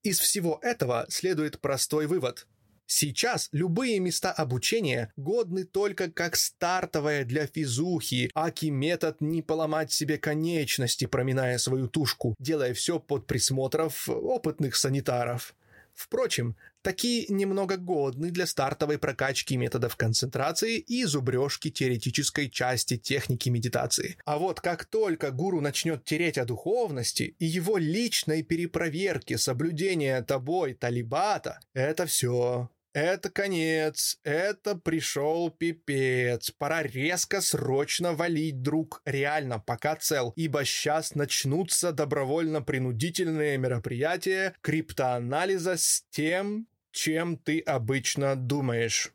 Из 0.04 0.20
всего 0.20 0.60
этого 0.62 1.06
следует 1.10 1.60
простой 1.60 2.08
вывод. 2.08 2.48
Сейчас 2.86 3.50
любые 3.52 4.00
места 4.00 4.32
обучения 4.32 5.14
годны 5.16 5.64
только 5.64 6.10
как 6.10 6.36
стартовая 6.36 7.24
для 7.24 7.46
физухи, 7.46 8.32
аки 8.34 8.68
метод 8.68 9.22
не 9.22 9.44
поломать 9.44 9.92
себе 9.92 10.18
конечности, 10.18 11.06
проминая 11.06 11.60
свою 11.60 11.88
тушку, 11.88 12.36
делая 12.40 12.74
все 12.74 13.00
под 13.00 13.28
присмотров 13.28 14.10
опытных 14.10 14.76
санитаров. 14.76 15.54
Впрочем, 16.00 16.56
такие 16.82 17.26
немного 17.28 17.76
годны 17.76 18.32
для 18.32 18.46
стартовой 18.46 18.98
прокачки 18.98 19.58
методов 19.58 19.98
концентрации 19.98 20.78
и 20.78 21.04
зубрежки 21.04 21.70
теоретической 21.70 22.50
части 22.50 22.96
техники 22.96 23.50
медитации. 23.50 24.16
А 24.24 24.38
вот 24.38 24.62
как 24.62 24.86
только 24.86 25.32
гуру 25.32 25.60
начнет 25.60 26.06
тереть 26.06 26.38
о 26.38 26.46
духовности 26.46 27.36
и 27.38 27.46
его 27.46 27.78
личной 27.78 28.44
перепроверке 28.44 29.38
соблюдения 29.38 30.22
тобой 30.22 30.74
талибата, 30.74 31.60
это 31.74 32.06
все 32.06 32.70
это 32.94 33.30
конец, 33.30 34.20
это 34.24 34.76
пришел 34.76 35.52
пипец. 35.52 36.52
Пора 36.52 36.84
резко, 36.84 37.42
срочно 37.42 38.14
валить, 38.14 38.62
друг, 38.62 39.02
реально, 39.06 39.60
пока 39.60 39.96
цел, 39.96 40.34
ибо 40.36 40.66
сейчас 40.66 41.16
начнутся 41.16 41.92
добровольно-принудительные 41.92 43.58
мероприятия 43.58 44.56
криптоанализа 44.62 45.78
с 45.78 46.04
тем, 46.10 46.68
чем 46.92 47.38
ты 47.38 47.60
обычно 47.60 48.36
думаешь. 48.36 49.12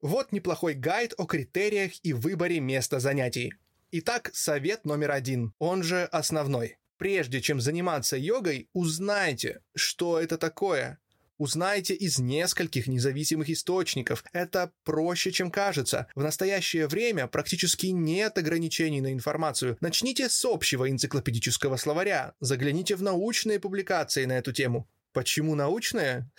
Вот 0.00 0.32
неплохой 0.32 0.74
гайд 0.74 1.12
о 1.18 1.26
критериях 1.26 1.92
и 2.02 2.14
выборе 2.14 2.60
места 2.60 3.00
занятий. 3.00 3.52
Итак, 3.92 4.30
совет 4.32 4.86
номер 4.86 5.10
один, 5.10 5.52
он 5.58 5.82
же 5.82 6.04
основной. 6.04 6.78
Прежде 6.96 7.40
чем 7.40 7.60
заниматься 7.60 8.16
йогой, 8.16 8.68
узнайте, 8.72 9.60
что 9.74 10.18
это 10.18 10.38
такое– 10.38 10.98
Узнайте 11.40 11.94
из 11.94 12.18
нескольких 12.18 12.86
независимых 12.86 13.48
источников. 13.48 14.22
Это 14.34 14.72
проще, 14.84 15.32
чем 15.32 15.50
кажется. 15.50 16.06
В 16.14 16.22
настоящее 16.22 16.86
время 16.86 17.28
практически 17.28 17.86
нет 17.86 18.36
ограничений 18.36 19.00
на 19.00 19.10
информацию. 19.10 19.78
Начните 19.80 20.28
с 20.28 20.44
общего 20.44 20.90
энциклопедического 20.90 21.78
словаря. 21.78 22.34
Загляните 22.40 22.94
в 22.94 23.02
научные 23.02 23.58
публикации 23.58 24.26
на 24.26 24.36
эту 24.36 24.52
тему. 24.52 24.86
Почему 25.14 25.54
научные? 25.54 26.30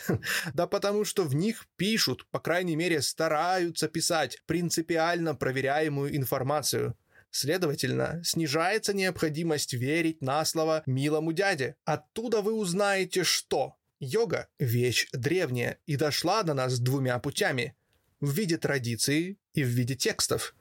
да 0.53 0.67
потому 0.67 1.03
что 1.03 1.23
в 1.23 1.33
них 1.33 1.65
пишут, 1.77 2.27
по 2.29 2.39
крайней 2.39 2.75
мере 2.75 3.01
стараются 3.01 3.87
писать, 3.87 4.37
принципиально 4.45 5.33
проверяемую 5.33 6.15
информацию. 6.15 6.95
Следовательно, 7.31 8.21
снижается 8.23 8.93
необходимость 8.93 9.73
верить 9.73 10.21
на 10.21 10.45
слово 10.45 10.83
милому 10.85 11.33
дяде. 11.33 11.75
Оттуда 11.85 12.43
вы 12.43 12.53
узнаете 12.53 13.23
что? 13.23 13.77
Йога– 14.01 14.47
вещь 14.59 15.07
древняя 15.13 15.77
и 15.85 15.95
дошла 15.95 16.41
до 16.43 16.53
нас 16.55 16.79
двумя 16.79 17.19
путями– 17.19 17.75
в 18.19 18.31
виде 18.31 18.57
традиции 18.57 19.37
и 19.53 19.63
в 19.63 19.67
виде 19.67 19.95
текстов. 19.95 20.55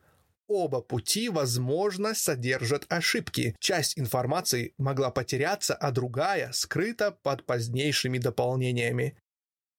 Оба 0.46 0.80
пути, 0.82 1.28
возможно, 1.28 2.14
содержат 2.14 2.84
ошибки. 2.88 3.56
Часть 3.58 3.98
информации 3.98 4.74
могла 4.78 5.10
потеряться, 5.10 5.74
а 5.74 5.90
другая 5.90 6.52
скрыта 6.52 7.12
под 7.22 7.46
позднейшими 7.46 8.18
дополнениями. 8.18 9.16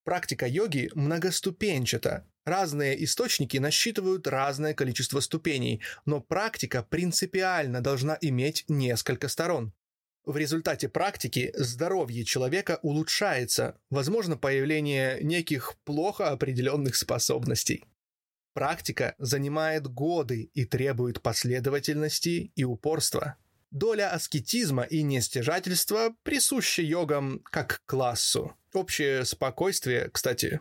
Практика 0.05 0.47
йоги 0.47 0.89
многоступенчата. 0.95 2.25
Разные 2.45 3.03
источники 3.03 3.57
насчитывают 3.57 4.25
разное 4.27 4.73
количество 4.73 5.19
ступеней, 5.19 5.81
но 6.05 6.19
практика 6.21 6.81
принципиально 6.81 7.81
должна 7.81 8.17
иметь 8.21 8.65
несколько 8.67 9.27
сторон. 9.27 9.73
В 10.25 10.37
результате 10.37 10.87
практики 10.87 11.51
здоровье 11.55 12.23
человека 12.23 12.79
улучшается, 12.83 13.75
возможно 13.89 14.37
появление 14.37 15.17
неких 15.21 15.75
плохо 15.83 16.29
определенных 16.29 16.95
способностей. 16.95 17.85
Практика 18.53 19.15
занимает 19.17 19.87
годы 19.87 20.51
и 20.53 20.65
требует 20.65 21.21
последовательности 21.21 22.51
и 22.55 22.63
упорства. 22.63 23.37
Доля 23.71 24.13
аскетизма 24.13 24.83
и 24.83 25.01
нестяжательства 25.01 26.13
присуща 26.23 26.81
йогам 26.81 27.39
как 27.45 27.81
классу. 27.85 28.53
Общее 28.73 29.25
спокойствие, 29.25 30.09
кстати, 30.11 30.59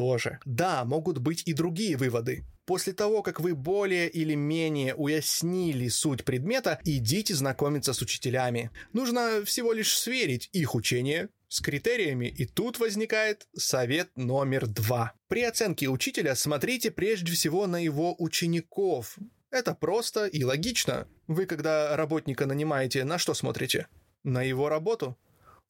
тоже. 0.00 0.38
Да, 0.46 0.86
могут 0.86 1.18
быть 1.18 1.42
и 1.44 1.52
другие 1.52 1.94
выводы. 1.98 2.46
После 2.64 2.94
того, 2.94 3.22
как 3.22 3.38
вы 3.38 3.54
более 3.54 4.08
или 4.08 4.34
менее 4.34 4.94
уяснили 4.94 5.88
суть 5.88 6.24
предмета, 6.24 6.80
идите 6.84 7.34
знакомиться 7.34 7.92
с 7.92 8.00
учителями. 8.00 8.70
Нужно 8.94 9.42
всего 9.44 9.74
лишь 9.74 9.92
сверить 9.92 10.48
их 10.52 10.74
учение 10.74 11.28
с 11.48 11.60
критериями, 11.60 12.28
и 12.28 12.46
тут 12.46 12.78
возникает 12.78 13.46
совет 13.54 14.08
номер 14.16 14.66
два. 14.66 15.12
При 15.28 15.42
оценке 15.42 15.88
учителя 15.88 16.34
смотрите 16.34 16.90
прежде 16.90 17.32
всего 17.32 17.66
на 17.66 17.76
его 17.76 18.14
учеников. 18.18 19.18
Это 19.50 19.74
просто 19.74 20.24
и 20.24 20.42
логично. 20.44 21.06
Вы, 21.26 21.44
когда 21.44 21.94
работника 21.94 22.46
нанимаете, 22.46 23.04
на 23.04 23.18
что 23.18 23.34
смотрите? 23.34 23.86
На 24.24 24.42
его 24.42 24.70
работу. 24.70 25.18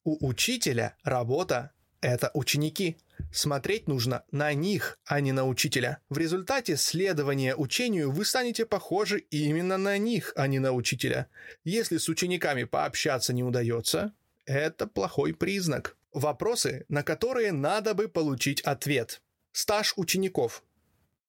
У 0.05 0.25
учителя 0.25 0.95
работа– 1.03 1.71
это 2.01 2.31
ученики. 2.33 2.97
Смотреть 3.31 3.87
нужно 3.87 4.23
на 4.31 4.53
них, 4.53 4.97
а 5.05 5.21
не 5.21 5.31
на 5.31 5.47
учителя. 5.47 5.99
В 6.09 6.17
результате 6.17 6.75
следования 6.75 7.55
учению 7.55 8.11
вы 8.11 8.25
станете 8.25 8.65
похожи 8.65 9.19
именно 9.29 9.77
на 9.77 9.97
них, 9.97 10.33
а 10.35 10.47
не 10.47 10.59
на 10.59 10.73
учителя. 10.73 11.27
Если 11.63 11.97
с 11.97 12.09
учениками 12.09 12.63
пообщаться 12.63 13.33
не 13.33 13.43
удается, 13.43 14.13
это 14.45 14.87
плохой 14.87 15.33
признак. 15.33 15.95
Вопросы, 16.11 16.85
на 16.89 17.03
которые 17.03 17.51
надо 17.51 17.93
бы 17.93 18.09
получить 18.09 18.61
ответ. 18.61 19.21
Стаж 19.53 19.93
учеников. 19.95 20.63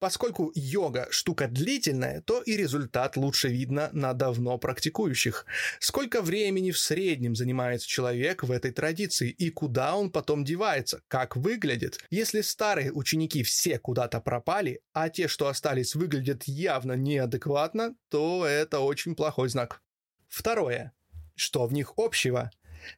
Поскольку 0.03 0.51
йога 0.57 1.07
штука 1.11 1.47
длительная, 1.47 2.23
то 2.23 2.43
и 2.43 2.57
результат 2.57 3.17
лучше 3.17 3.47
видно 3.47 3.89
на 3.93 4.15
давно 4.15 4.59
практикующих. 4.59 5.47
Сколько 5.79 6.23
времени 6.23 6.73
в 6.73 6.79
среднем 6.81 7.37
занимается 7.37 7.87
человек 7.87 8.43
в 8.43 8.51
этой 8.51 8.73
традиции 8.73 9.31
и 9.31 9.51
куда 9.51 9.95
он 9.95 10.11
потом 10.11 10.45
девается, 10.45 11.03
как 11.07 11.37
выглядит. 11.37 12.01
Если 12.11 12.41
старые 12.41 12.91
ученики 12.91 13.45
все 13.45 13.79
куда-то 13.79 14.21
пропали, 14.21 14.81
а 14.93 15.09
те, 15.09 15.29
что 15.29 15.47
остались, 15.47 15.95
выглядят 15.95 16.49
явно 16.49 16.95
неадекватно, 16.95 17.95
то 18.09 18.45
это 18.45 18.81
очень 18.81 19.15
плохой 19.15 19.51
знак. 19.51 19.83
Второе. 20.29 20.93
Что 21.37 21.65
в 21.69 21.73
них 21.73 21.93
общего? 21.97 22.51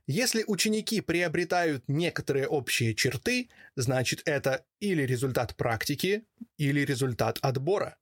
Если 0.06 0.44
ученики 0.46 1.00
приобретают 1.00 1.84
некоторые 1.88 2.46
общие 2.46 2.94
черты, 2.94 3.48
значит 3.76 4.22
это 4.24 4.64
или 4.80 5.02
результат 5.02 5.56
практики, 5.56 6.24
или 6.56 6.80
результат 6.80 7.38
отбора. 7.42 7.96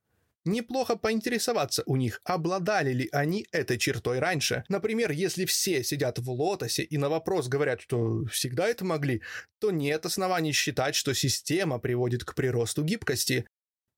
Неплохо 0.45 0.97
поинтересоваться 0.97 1.85
у 1.87 1.95
них, 1.95 2.21
обладали 2.25 2.92
ли 2.92 3.09
они 3.12 3.47
этой 3.53 3.79
чертой 3.79 4.18
раньше. 4.18 4.64
Например, 4.68 5.12
если 5.12 5.45
все 5.45 5.85
сидят 5.85 6.18
в 6.18 6.29
лотосе 6.31 6.83
и 6.83 6.99
на 6.99 7.09
вопрос 7.09 7.47
говорят, 7.47 7.81
что 7.81 8.25
всегда 8.25 8.66
это 8.66 8.85
могли, 8.85 9.23
то 9.61 9.71
нет 9.71 10.05
оснований 10.05 10.53
считать, 10.53 10.97
что 10.97 11.14
система 11.14 11.79
приводит 11.79 12.25
к 12.25 12.35
приросту 12.35 12.83
гибкости. 12.83 13.47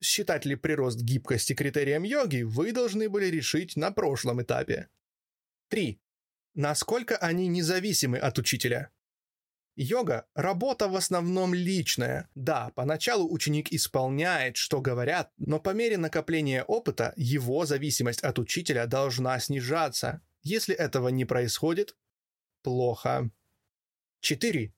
Считать 0.03 0.45
ли 0.45 0.55
прирост 0.55 1.01
гибкости 1.01 1.55
критерием 1.55 2.03
йоги, 2.03 2.43
вы 2.43 2.73
должны 2.73 3.09
были 3.09 3.27
решить 3.27 3.75
на 3.77 3.91
прошлом 3.91 4.43
этапе. 4.43 4.89
3. 5.71 5.99
Насколько 6.55 7.17
они 7.17 7.49
независимы 7.49 8.19
от 8.19 8.39
учителя? 8.39 8.91
Йога– 9.77 10.27
работа 10.35 10.87
в 10.87 10.95
основном 10.95 11.53
личная. 11.53 12.31
Да, 12.37 12.71
поначалу 12.77 13.29
ученик 13.29 13.73
исполняет, 13.73 14.57
что 14.57 14.81
говорят, 14.81 15.33
но 15.37 15.59
по 15.59 15.71
мере 15.71 15.99
накопления 15.99 16.63
опыта 16.63 17.13
его 17.17 17.67
зависимость 17.67 18.21
от 18.21 18.39
учителя 18.39 18.87
должна 18.87 19.41
снижаться. 19.41 20.21
Если 20.43 20.77
этого 20.77 21.09
не 21.09 21.25
происходит, 21.25 21.97
плохо. 22.63 23.31
4. 24.21 24.73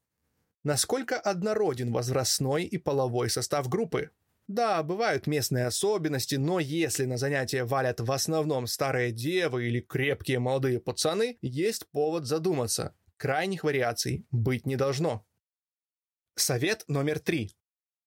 Насколько 0.65 1.21
однороден 1.21 1.93
возрастной 1.93 2.65
и 2.65 2.79
половой 2.79 3.29
состав 3.29 3.69
группы? 3.69 4.11
Да, 4.49 4.83
бывают 4.85 5.27
местные 5.27 5.67
особенности, 5.67 6.37
но 6.37 6.61
если 6.61 7.05
на 7.05 7.17
занятия 7.17 7.65
валят 7.65 8.01
в 8.01 8.13
основном 8.13 8.69
старые 8.69 9.11
девы 9.11 9.67
или 9.67 9.81
крепкие 9.81 10.39
молодые 10.39 10.79
пацаны, 10.79 11.39
есть 11.43 11.87
повод 11.91 12.27
задуматься. 12.27 12.95
Крайних 13.17 13.65
вариаций 13.65 14.25
быть 14.31 14.67
не 14.67 14.77
должно. 14.77 15.27
Совет 16.37 16.85
номер 16.87 17.19
три. 17.19 17.57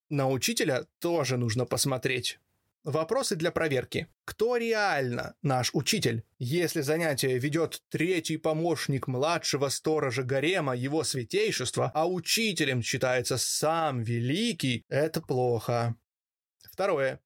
На 0.09 0.29
учителя 0.29 0.85
тоже 0.99 1.35
нужно 1.35 1.65
посмотреть. 1.65 2.39
Вопросы 2.85 3.35
для 3.35 3.51
проверки. 3.51 4.07
Кто 4.23 4.55
реально 4.55 5.35
наш 5.41 5.71
учитель? 5.73 6.23
Если 6.37 6.79
занятие 6.79 7.37
ведет 7.37 7.83
третий 7.89 8.37
помощник 8.37 9.07
младшего 9.07 9.67
сторожа 9.67 10.23
гарема 10.23 10.73
его 10.75 11.03
святейшества, 11.03 11.91
а 11.93 12.07
учителем 12.07 12.81
считается 12.81 13.37
сам 13.37 14.01
великий, 14.03 14.85
это 14.87 15.21
плохо. 15.21 15.95
Второе. 16.79 17.19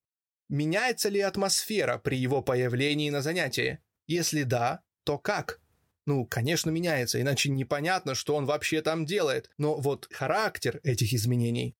Меняется 0.49 1.09
ли 1.09 1.19
атмосфера 1.19 1.99
при 1.99 2.17
его 2.17 2.41
появлении 2.41 3.11
на 3.11 3.21
занятии? 3.21 3.77
Если 4.07 4.41
да, 4.41 4.81
то 5.03 5.19
как? 5.19 5.61
Ну, 6.07 6.25
конечно, 6.25 6.71
меняется, 6.71 7.21
иначе 7.21 7.51
непонятно, 7.51 8.15
что 8.15 8.35
он 8.35 8.47
вообще 8.47 8.81
там 8.81 9.05
делает. 9.05 9.51
Но 9.59 9.79
вот 9.79 10.11
характер 10.11 10.79
этих 10.81 11.13
изменений. 11.13 11.77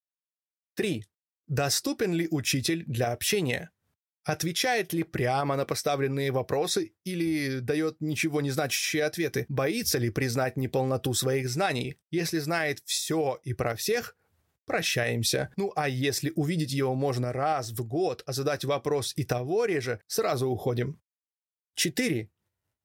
3. 0.76 1.04
Доступен 1.48 2.14
ли 2.14 2.28
учитель 2.30 2.84
для 2.86 3.12
общения? 3.12 3.72
Отвечает 4.24 4.94
ли 4.94 5.02
прямо 5.02 5.56
на 5.56 5.66
поставленные 5.66 6.32
вопросы 6.32 6.94
или 7.04 7.58
дает 7.58 8.02
ничего 8.02 8.42
не 8.42 8.52
значащие 8.52 9.04
ответы? 9.04 9.48
Боится 9.50 9.98
ли 9.98 10.12
признать 10.12 10.58
неполноту 10.58 11.16
своих 11.16 11.50
знаний? 11.50 11.98
Если 12.12 12.38
знает 12.38 12.84
все 12.86 13.40
и 13.42 13.54
про 13.54 13.76
всех, 13.76 14.16
прощаемся. 14.66 15.52
Ну 15.58 15.72
а 15.76 15.90
если 15.90 16.32
увидеть 16.36 16.72
его 16.72 16.96
можно 16.96 17.34
раз 17.34 17.72
в 17.72 17.86
год, 17.86 18.24
а 18.26 18.34
задать 18.34 18.66
вопрос 18.66 19.14
и 19.16 19.24
того 19.24 19.66
реже, 19.66 20.02
сразу 20.08 20.48
уходим. 20.48 21.00
4. 21.76 22.30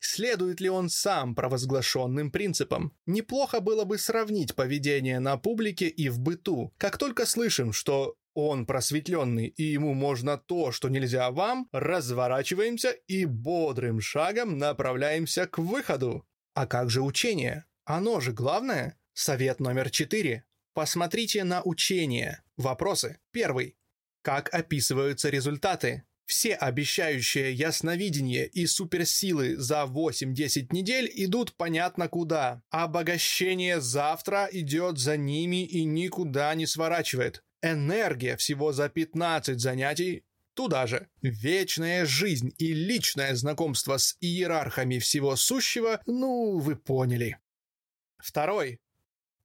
Следует 0.00 0.60
ли 0.60 0.70
он 0.70 0.88
сам 0.88 1.34
провозглашенным 1.34 2.30
принципам? 2.30 2.92
Неплохо 3.06 3.60
было 3.60 3.84
бы 3.84 3.98
сравнить 3.98 4.54
поведение 4.54 5.18
на 5.18 5.36
публике 5.36 5.88
и 5.88 6.08
в 6.08 6.20
быту. 6.20 6.72
Как 6.78 6.98
только 6.98 7.26
слышим, 7.26 7.72
что 7.72 8.14
он 8.34 8.66
просветленный 8.66 9.48
и 9.48 9.64
ему 9.64 9.94
можно 9.94 10.38
то, 10.38 10.70
что 10.70 10.88
нельзя 10.88 11.30
вам, 11.32 11.68
разворачиваемся 11.72 12.90
и 13.08 13.24
бодрым 13.24 14.00
шагом 14.00 14.58
направляемся 14.58 15.48
к 15.48 15.58
выходу. 15.58 16.24
А 16.54 16.66
как 16.66 16.90
же 16.90 17.02
учение? 17.02 17.64
Оно 17.84 18.20
же 18.20 18.32
главное. 18.32 18.96
Совет 19.12 19.58
номер 19.58 19.90
четыре. 19.90 20.44
Посмотрите 20.74 21.44
на 21.44 21.62
учение. 21.62 22.42
Вопросы. 22.56 23.18
Первый. 23.30 23.76
Как 24.22 24.52
описываются 24.52 25.30
результаты? 25.30 26.04
Все 26.26 26.54
обещающие 26.54 27.54
ясновидение 27.54 28.46
и 28.46 28.66
суперсилы 28.66 29.56
за 29.56 29.84
8-10 29.84 30.68
недель 30.72 31.10
идут 31.14 31.54
понятно 31.56 32.08
куда. 32.08 32.62
Обогащение 32.68 33.80
завтра 33.80 34.46
идет 34.52 34.98
за 34.98 35.16
ними 35.16 35.64
и 35.64 35.84
никуда 35.84 36.54
не 36.54 36.66
сворачивает. 36.66 37.42
Энергия 37.62 38.36
всего 38.36 38.72
за 38.72 38.90
15 38.90 39.58
занятий 39.58 40.24
туда 40.52 40.86
же. 40.86 41.08
Вечная 41.22 42.04
жизнь 42.04 42.52
и 42.58 42.74
личное 42.74 43.34
знакомство 43.34 43.96
с 43.96 44.16
иерархами 44.20 44.98
всего 44.98 45.34
сущего, 45.34 46.02
ну, 46.04 46.58
вы 46.58 46.76
поняли. 46.76 47.38
Второй. 48.18 48.80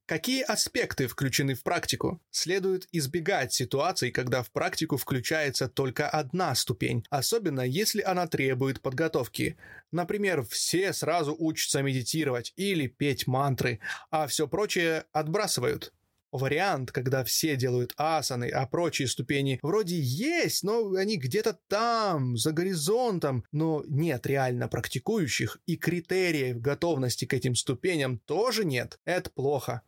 Какие 0.06 0.42
аспекты 0.42 1.06
включены 1.06 1.54
в 1.54 1.62
практику? 1.62 2.20
Следует 2.30 2.86
избегать 2.92 3.54
ситуаций, 3.54 4.10
когда 4.10 4.42
в 4.42 4.50
практику 4.50 4.98
включается 4.98 5.66
только 5.66 6.10
одна 6.10 6.54
ступень, 6.54 7.06
особенно 7.08 7.62
если 7.62 8.02
она 8.02 8.26
требует 8.26 8.82
подготовки. 8.82 9.56
Например, 9.92 10.42
все 10.42 10.92
сразу 10.92 11.34
учатся 11.38 11.80
медитировать 11.80 12.52
или 12.56 12.86
петь 12.86 13.26
мантры, 13.26 13.80
а 14.10 14.26
все 14.26 14.46
прочее 14.46 15.06
отбрасывают. 15.12 15.94
Вариант, 16.32 16.92
когда 16.92 17.24
все 17.24 17.56
делают 17.56 17.94
асаны, 17.96 18.50
а 18.50 18.66
прочие 18.66 19.08
ступени 19.08 19.58
вроде 19.62 19.98
есть, 19.98 20.64
но 20.64 20.92
они 20.96 21.16
где-то 21.16 21.58
там, 21.68 22.36
за 22.36 22.52
горизонтом, 22.52 23.44
но 23.52 23.82
нет 23.86 24.26
реально 24.26 24.68
практикующих, 24.68 25.60
и 25.64 25.76
критериев 25.76 26.60
готовности 26.60 27.24
к 27.24 27.32
этим 27.32 27.54
ступеням 27.54 28.18
тоже 28.18 28.66
нет. 28.66 28.98
Это 29.06 29.30
плохо. 29.30 29.80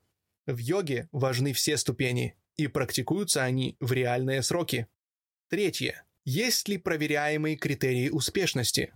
В 0.46 0.58
йоге 0.58 1.08
важны 1.12 1.52
все 1.52 1.76
ступени, 1.76 2.36
и 2.56 2.68
практикуются 2.68 3.42
они 3.42 3.76
в 3.80 3.92
реальные 3.92 4.42
сроки. 4.42 4.86
Третье. 5.48 6.04
Есть 6.24 6.68
ли 6.68 6.78
проверяемые 6.78 7.56
критерии 7.56 8.08
успешности? 8.08 8.94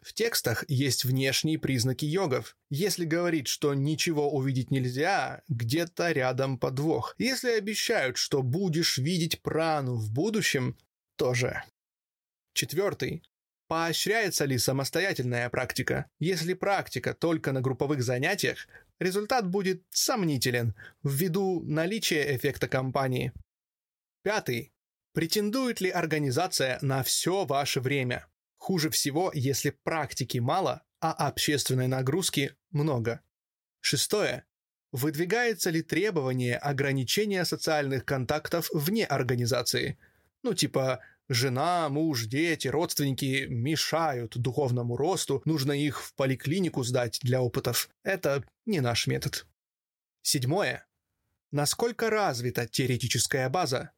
В 0.00 0.14
текстах 0.14 0.64
есть 0.68 1.04
внешние 1.04 1.58
признаки 1.58 2.04
йогов. 2.04 2.56
Если 2.70 3.04
говорить, 3.04 3.46
что 3.46 3.72
ничего 3.72 4.30
увидеть 4.30 4.70
нельзя, 4.70 5.42
где-то 5.48 6.10
рядом 6.10 6.58
подвох. 6.58 7.14
Если 7.18 7.50
обещают, 7.50 8.16
что 8.16 8.42
будешь 8.42 8.98
видеть 8.98 9.42
прану 9.42 9.94
в 9.94 10.12
будущем, 10.12 10.76
тоже. 11.16 11.62
Четвертый. 12.52 13.22
Поощряется 13.72 14.44
ли 14.44 14.58
самостоятельная 14.58 15.48
практика? 15.48 16.04
Если 16.18 16.52
практика 16.52 17.14
только 17.14 17.52
на 17.52 17.62
групповых 17.62 18.02
занятиях, 18.02 18.68
результат 19.00 19.48
будет 19.48 19.82
сомнителен 19.88 20.74
ввиду 21.02 21.62
наличия 21.62 22.36
эффекта 22.36 22.68
компании. 22.68 23.32
Пятый. 24.22 24.74
Претендует 25.14 25.80
ли 25.80 25.88
организация 25.88 26.78
на 26.82 27.02
все 27.02 27.46
ваше 27.46 27.80
время? 27.80 28.26
Хуже 28.58 28.90
всего, 28.90 29.30
если 29.32 29.70
практики 29.84 30.36
мало, 30.36 30.82
а 31.00 31.12
общественной 31.12 31.86
нагрузки 31.86 32.54
много. 32.72 33.22
Шестое. 33.80 34.44
Выдвигается 34.90 35.70
ли 35.70 35.80
требование 35.80 36.58
ограничения 36.58 37.46
социальных 37.46 38.04
контактов 38.04 38.68
вне 38.74 39.06
организации? 39.06 39.96
Ну, 40.42 40.52
типа, 40.52 41.00
жена, 41.32 41.88
муж, 41.88 42.26
дети, 42.26 42.68
родственники 42.68 43.46
мешают 43.48 44.36
духовному 44.36 44.96
росту, 44.96 45.42
нужно 45.44 45.72
их 45.72 46.02
в 46.02 46.14
поликлинику 46.14 46.84
сдать 46.84 47.18
для 47.22 47.42
опытов. 47.42 47.88
Это 48.02 48.44
не 48.66 48.80
наш 48.80 49.06
метод. 49.06 49.46
Седьмое. 50.22 50.86
Насколько 51.50 52.10
развита 52.10 52.66
теоретическая 52.66 53.48
база? 53.48 53.92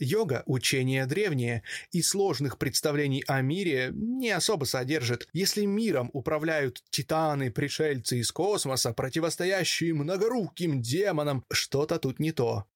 Йога– 0.00 0.42
учение 0.46 1.06
древнее, 1.06 1.62
и 1.92 2.02
сложных 2.02 2.58
представлений 2.58 3.22
о 3.26 3.40
мире 3.42 3.90
не 3.92 4.30
особо 4.30 4.64
содержит. 4.64 5.28
Если 5.32 5.64
миром 5.64 6.10
управляют 6.12 6.82
титаны, 6.90 7.50
пришельцы 7.50 8.18
из 8.18 8.32
космоса, 8.32 8.92
противостоящие 8.92 9.94
многоруким 9.94 10.80
демонам, 10.80 11.44
что-то 11.50 11.98
тут 11.98 12.18
не 12.18 12.32
то. 12.32 12.66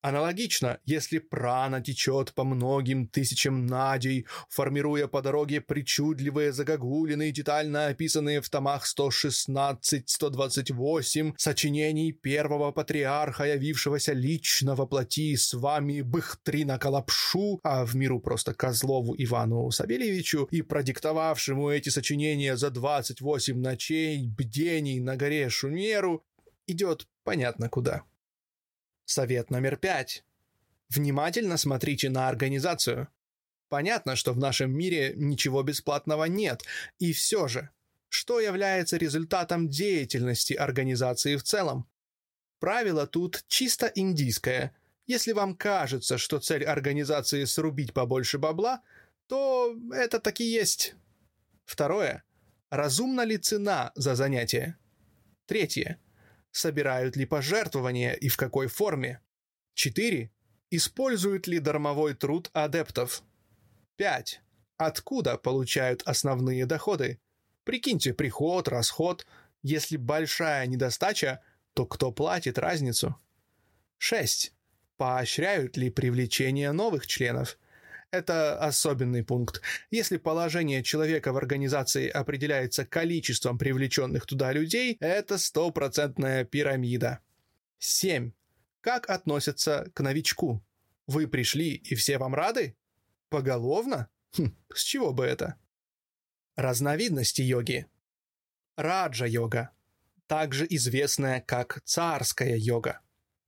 Аналогично, 0.00 0.78
если 0.84 1.18
прана 1.18 1.80
течет 1.80 2.32
по 2.32 2.44
многим 2.44 3.08
тысячам 3.08 3.66
надей, 3.66 4.26
формируя 4.48 5.08
по 5.08 5.22
дороге 5.22 5.60
причудливые 5.60 6.52
загогулины, 6.52 7.32
детально 7.32 7.88
описанные 7.88 8.40
в 8.40 8.48
томах 8.48 8.86
116-128 8.86 11.34
сочинений 11.36 12.12
первого 12.12 12.70
патриарха, 12.70 13.42
явившегося 13.44 14.12
лично 14.12 14.76
во 14.76 14.86
плоти 14.86 15.34
с 15.34 15.52
вами 15.52 16.02
Быхтрина 16.02 16.78
Калапшу, 16.78 17.58
а 17.64 17.84
в 17.84 17.96
миру 17.96 18.20
просто 18.20 18.54
Козлову 18.54 19.16
Ивану 19.18 19.68
Савельевичу, 19.72 20.44
и 20.52 20.62
продиктовавшему 20.62 21.70
эти 21.70 21.88
сочинения 21.88 22.56
за 22.56 22.70
28 22.70 23.60
ночей 23.60 24.28
бдений 24.28 25.00
на 25.00 25.16
горе 25.16 25.48
Шумеру, 25.48 26.24
идет 26.68 27.08
понятно 27.24 27.68
куда. 27.68 28.04
Совет 29.08 29.50
номер 29.50 29.76
пять. 29.76 30.22
Внимательно 30.90 31.56
смотрите 31.56 32.10
на 32.10 32.28
организацию. 32.28 33.08
Понятно, 33.70 34.16
что 34.16 34.34
в 34.34 34.38
нашем 34.38 34.70
мире 34.70 35.14
ничего 35.16 35.62
бесплатного 35.62 36.26
нет, 36.26 36.62
и 36.98 37.14
все 37.14 37.48
же, 37.48 37.70
что 38.10 38.38
является 38.38 38.98
результатом 38.98 39.70
деятельности 39.70 40.52
организации 40.52 41.36
в 41.36 41.42
целом? 41.42 41.88
Правило 42.60 43.06
тут 43.06 43.44
чисто 43.48 43.90
индийское. 43.94 44.76
Если 45.06 45.32
вам 45.32 45.56
кажется, 45.56 46.18
что 46.18 46.38
цель 46.38 46.66
организации 46.66 47.44
срубить 47.44 47.94
побольше 47.94 48.36
бабла, 48.36 48.82
то 49.26 49.74
это 49.90 50.20
таки 50.20 50.44
есть. 50.44 50.96
Второе. 51.64 52.24
Разумна 52.68 53.22
ли 53.22 53.38
цена 53.38 53.90
за 53.94 54.14
занятие? 54.14 54.76
Третье 55.46 55.98
собирают 56.58 57.16
ли 57.16 57.24
пожертвования 57.24 58.12
и 58.12 58.28
в 58.28 58.36
какой 58.36 58.66
форме. 58.66 59.20
4. 59.74 60.30
Используют 60.70 61.46
ли 61.46 61.60
дармовой 61.60 62.14
труд 62.14 62.50
адептов. 62.52 63.22
5. 63.96 64.40
Откуда 64.76 65.38
получают 65.38 66.02
основные 66.02 66.66
доходы? 66.66 67.20
Прикиньте 67.64 68.12
приход, 68.12 68.68
расход. 68.68 69.26
Если 69.62 69.96
большая 69.96 70.66
недостача, 70.66 71.42
то 71.74 71.86
кто 71.86 72.12
платит 72.12 72.58
разницу? 72.58 73.16
6. 73.98 74.52
Поощряют 74.96 75.76
ли 75.76 75.90
привлечение 75.90 76.72
новых 76.72 77.06
членов? 77.06 77.58
Это 78.10 78.58
особенный 78.58 79.22
пункт. 79.22 79.60
Если 79.90 80.16
положение 80.16 80.82
человека 80.82 81.32
в 81.32 81.36
организации 81.36 82.08
определяется 82.08 82.86
количеством 82.86 83.58
привлеченных 83.58 84.24
туда 84.24 84.52
людей, 84.52 84.96
это 85.00 85.36
стопроцентная 85.36 86.44
пирамида. 86.44 87.20
7. 87.78 88.32
Как 88.80 89.10
относятся 89.10 89.90
к 89.92 90.00
новичку? 90.00 90.64
Вы 91.06 91.28
пришли, 91.28 91.74
и 91.74 91.94
все 91.94 92.16
вам 92.16 92.34
рады? 92.34 92.76
Поголовно? 93.28 94.08
Хм, 94.36 94.56
с 94.72 94.82
чего 94.82 95.12
бы 95.12 95.26
это? 95.26 95.56
Разновидности 96.56 97.42
йоги. 97.42 97.86
Раджа-йога, 98.76 99.70
также 100.26 100.66
известная 100.70 101.40
как 101.40 101.82
царская 101.84 102.56
йога. 102.56 103.00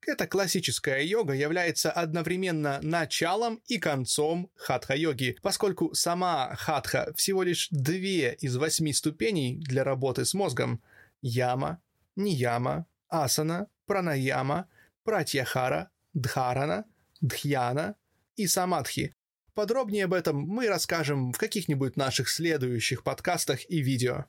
Эта 0.06 0.26
классическая 0.26 1.02
йога 1.02 1.34
является 1.34 1.92
одновременно 1.92 2.80
началом 2.82 3.60
и 3.66 3.78
концом 3.78 4.50
хатха-йоги, 4.56 5.36
поскольку 5.42 5.94
сама 5.94 6.54
хатха 6.56 7.12
всего 7.16 7.42
лишь 7.42 7.68
две 7.70 8.34
из 8.34 8.56
восьми 8.56 8.94
ступеней 8.94 9.58
для 9.58 9.84
работы 9.84 10.24
с 10.24 10.32
мозгом– 10.32 10.82
яма, 11.20 11.82
нияма, 12.16 12.86
асана, 13.08 13.68
пранаяма, 13.86 14.68
пратьяхара, 15.04 15.90
дхарана, 16.14 16.86
дхьяна 17.20 17.96
и 18.36 18.46
самадхи. 18.46 19.14
Подробнее 19.52 20.06
об 20.06 20.14
этом 20.14 20.40
мы 20.40 20.68
расскажем 20.68 21.32
в 21.32 21.38
каких-нибудь 21.38 21.98
наших 21.98 22.30
следующих 22.30 23.02
подкастах 23.04 23.68
и 23.68 23.82
видео. 23.82 24.24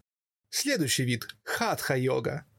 Следующий 0.49 1.03
вид– 1.03 1.27
хатха-йога– 1.43 2.45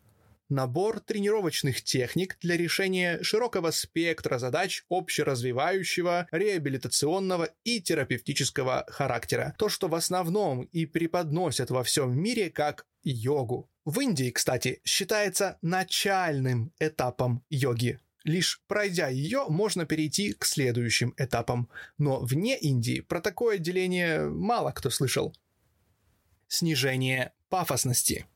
набор 0.53 1.01
тренировочных 1.01 1.83
техник 1.83 2.37
для 2.41 2.57
решения 2.57 3.23
широкого 3.23 3.71
спектра 3.71 4.39
задач 4.39 4.85
общеразвивающего, 4.89 6.29
реабилитационного 6.31 7.49
и 7.65 7.81
терапевтического 7.81 8.85
характера. 8.89 9.55
То, 9.59 9.69
что 9.69 9.89
в 9.89 9.95
основном 9.95 10.63
и 10.63 10.87
преподносят 10.87 11.71
во 11.71 11.83
всем 11.83 12.17
мире 12.17 12.51
как 12.51 12.87
йогу. 13.03 13.69
В 13.85 13.99
Индии, 14.01 14.31
кстати, 14.31 14.81
считается 14.85 15.59
начальным 15.63 16.73
этапом 16.79 17.43
йоги. 17.49 17.99
Лишь 18.23 18.63
пройдя 18.69 19.09
ее, 19.09 19.47
можно 19.49 19.87
перейти 19.87 20.33
к 20.35 20.45
следующим 20.45 21.15
этапам. 21.17 21.69
Но 21.99 22.21
вне 22.21 22.57
Индии 22.57 23.01
про 23.01 23.21
такое 23.21 23.59
деление 23.59 24.29
мало 24.29 24.71
кто 24.71 24.91
слышал. 24.91 25.35
Снижение 26.47 27.33
пафосности– 27.49 28.27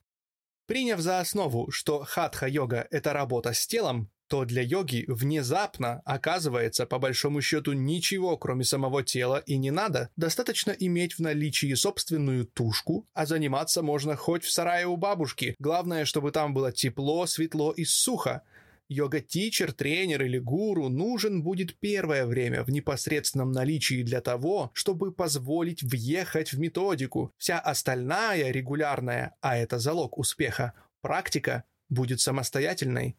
Приняв 0.67 1.01
за 1.01 1.21
основу, 1.21 1.71
что 1.71 2.05
хатха-йога– 2.05 2.89
это 2.91 3.13
работа 3.13 3.53
с 3.53 3.67
телом, 3.67 4.11
то 4.29 4.45
для 4.45 4.63
йоги 4.63 5.05
внезапно 5.07 6.03
оказывается 6.05 6.87
по 6.87 6.99
большому 6.99 7.41
счету 7.41 7.73
ничего, 7.73 8.37
кроме 8.37 8.65
самого 8.65 9.05
тела, 9.05 9.43
и 9.47 9.57
не 9.57 9.71
надо. 9.71 10.11
Достаточно 10.17 10.73
иметь 10.73 11.15
в 11.15 11.21
наличии 11.21 11.73
собственную 11.75 12.47
тушку, 12.47 13.07
а 13.15 13.27
заниматься 13.27 13.83
можно 13.83 14.17
хоть 14.17 14.45
в 14.45 14.51
сарае 14.51 14.87
у 14.87 14.97
бабушки. 14.97 15.55
Главное, 15.59 16.05
чтобы 16.05 16.33
там 16.33 16.55
было 16.55 16.73
тепло, 16.73 17.27
светло 17.27 17.73
и 17.73 17.85
сухо. 17.85 18.43
Йога-тичер, 18.89 19.73
тренер 19.73 20.23
или 20.23 20.39
гуру 20.39 20.89
нужен 20.89 21.43
будет 21.43 21.79
первое 21.79 22.25
время 22.27 22.63
в 22.63 22.71
непосредственном 22.71 23.51
наличии 23.53 24.03
для 24.03 24.21
того, 24.21 24.71
чтобы 24.75 25.13
позволить 25.13 25.83
въехать 25.83 26.53
в 26.53 26.59
методику. 26.59 27.33
Вся 27.37 27.59
остальная 27.59 28.51
регулярная, 28.51 29.35
а 29.41 29.57
это 29.57 29.79
залог 29.79 30.19
успеха, 30.19 30.73
практика 31.01 31.65
будет 31.89 32.21
самостоятельной. 32.21 33.17